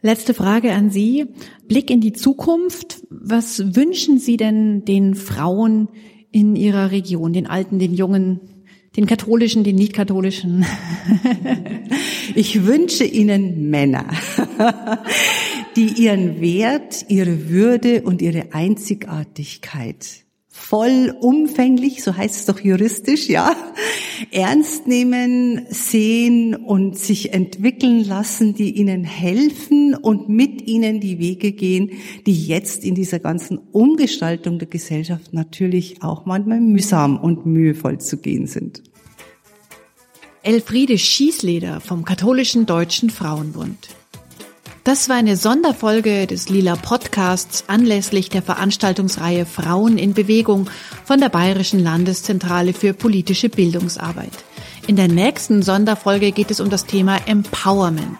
Letzte 0.02 0.34
Frage 0.34 0.74
an 0.74 0.92
Sie. 0.92 1.26
Blick 1.68 1.90
in 1.90 2.02
die 2.02 2.13
Zukunft. 2.13 3.02
Was 3.10 3.76
wünschen 3.76 4.20
Sie 4.20 4.38
denn 4.38 4.86
den 4.86 5.16
Frauen 5.16 5.90
in 6.32 6.56
Ihrer 6.56 6.92
Region, 6.92 7.34
den 7.34 7.48
Alten, 7.48 7.80
den 7.80 7.94
Jungen, 7.94 8.42
den 8.98 9.06
katholischen, 9.06 9.64
den 9.64 9.76
nicht 9.76 9.94
katholischen? 9.94 10.66
Ich 12.36 12.66
wünsche 12.66 13.06
Ihnen 13.06 13.70
Männer, 13.70 14.06
die 15.76 16.04
ihren 16.04 16.42
Wert, 16.42 17.06
ihre 17.08 17.50
Würde 17.50 18.02
und 18.04 18.22
ihre 18.22 18.54
Einzigartigkeit 18.54 20.27
vollumfänglich, 20.58 22.04
so 22.04 22.17
heißt 22.17 22.36
es 22.36 22.46
doch 22.46 22.60
juristisch, 22.60 23.30
ja, 23.30 23.56
ernst 24.32 24.88
nehmen, 24.88 25.65
sehen 25.70 26.56
und 26.56 26.98
sich 26.98 27.34
entwickeln 27.34 28.04
lassen, 28.04 28.54
die 28.54 28.72
ihnen 28.76 29.04
helfen 29.04 29.96
und 29.96 30.28
mit 30.28 30.67
ihnen 30.67 31.00
die 31.00 31.20
Wege 31.20 31.54
gehen, 31.54 31.91
die 32.26 32.48
jetzt 32.48 32.84
in 32.84 32.96
dieser 32.96 33.20
ganzen 33.20 33.60
Umgestaltung 33.72 34.60
der 34.60 34.67
Gesellschaft 34.67 35.32
natürlich 35.34 36.02
auch 36.02 36.26
manchmal 36.26 36.60
mühsam 36.60 37.17
und 37.17 37.46
mühevoll 37.46 38.00
zu 38.00 38.17
gehen 38.17 38.48
sind. 38.48 38.84
Elfriede 40.43 40.98
Schießleder 40.98 41.80
vom 41.80 42.04
Katholischen 42.04 42.65
Deutschen 42.65 43.10
Frauenbund. 43.10 43.97
Das 44.88 45.10
war 45.10 45.17
eine 45.17 45.36
Sonderfolge 45.36 46.28
des 46.28 46.47
Lila 46.47 46.78
Podcasts 46.78 47.65
anlässlich 47.67 48.30
der 48.30 48.41
Veranstaltungsreihe 48.41 49.45
Frauen 49.45 49.97
in 49.97 50.13
Bewegung 50.13 50.69
von 51.04 51.19
der 51.19 51.28
Bayerischen 51.28 51.82
Landeszentrale 51.82 52.71
für 52.71 52.93
politische 52.93 53.50
Bildungsarbeit. 53.50 54.32
In 54.88 54.95
der 54.95 55.10
nächsten 55.10 55.62
Sonderfolge 55.62 56.32
geht 56.32 56.52
es 56.52 56.62
um 56.62 56.69
das 56.69 56.86
Thema 56.86 57.17
Empowerment. 57.28 58.17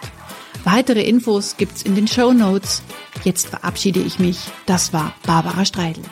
Weitere 0.66 1.04
Infos 1.04 1.56
gibt's 1.56 1.84
in 1.84 1.96
den 1.96 2.10
Show 2.10 2.34
Notes. 2.34 2.84
Jetzt 3.24 3.48
verabschiede 3.48 4.02
ich 4.02 4.20
mich. 4.20 4.38
Das 4.66 4.92
war 4.92 5.14
Barbara 5.26 5.64
Streidel. 5.64 6.04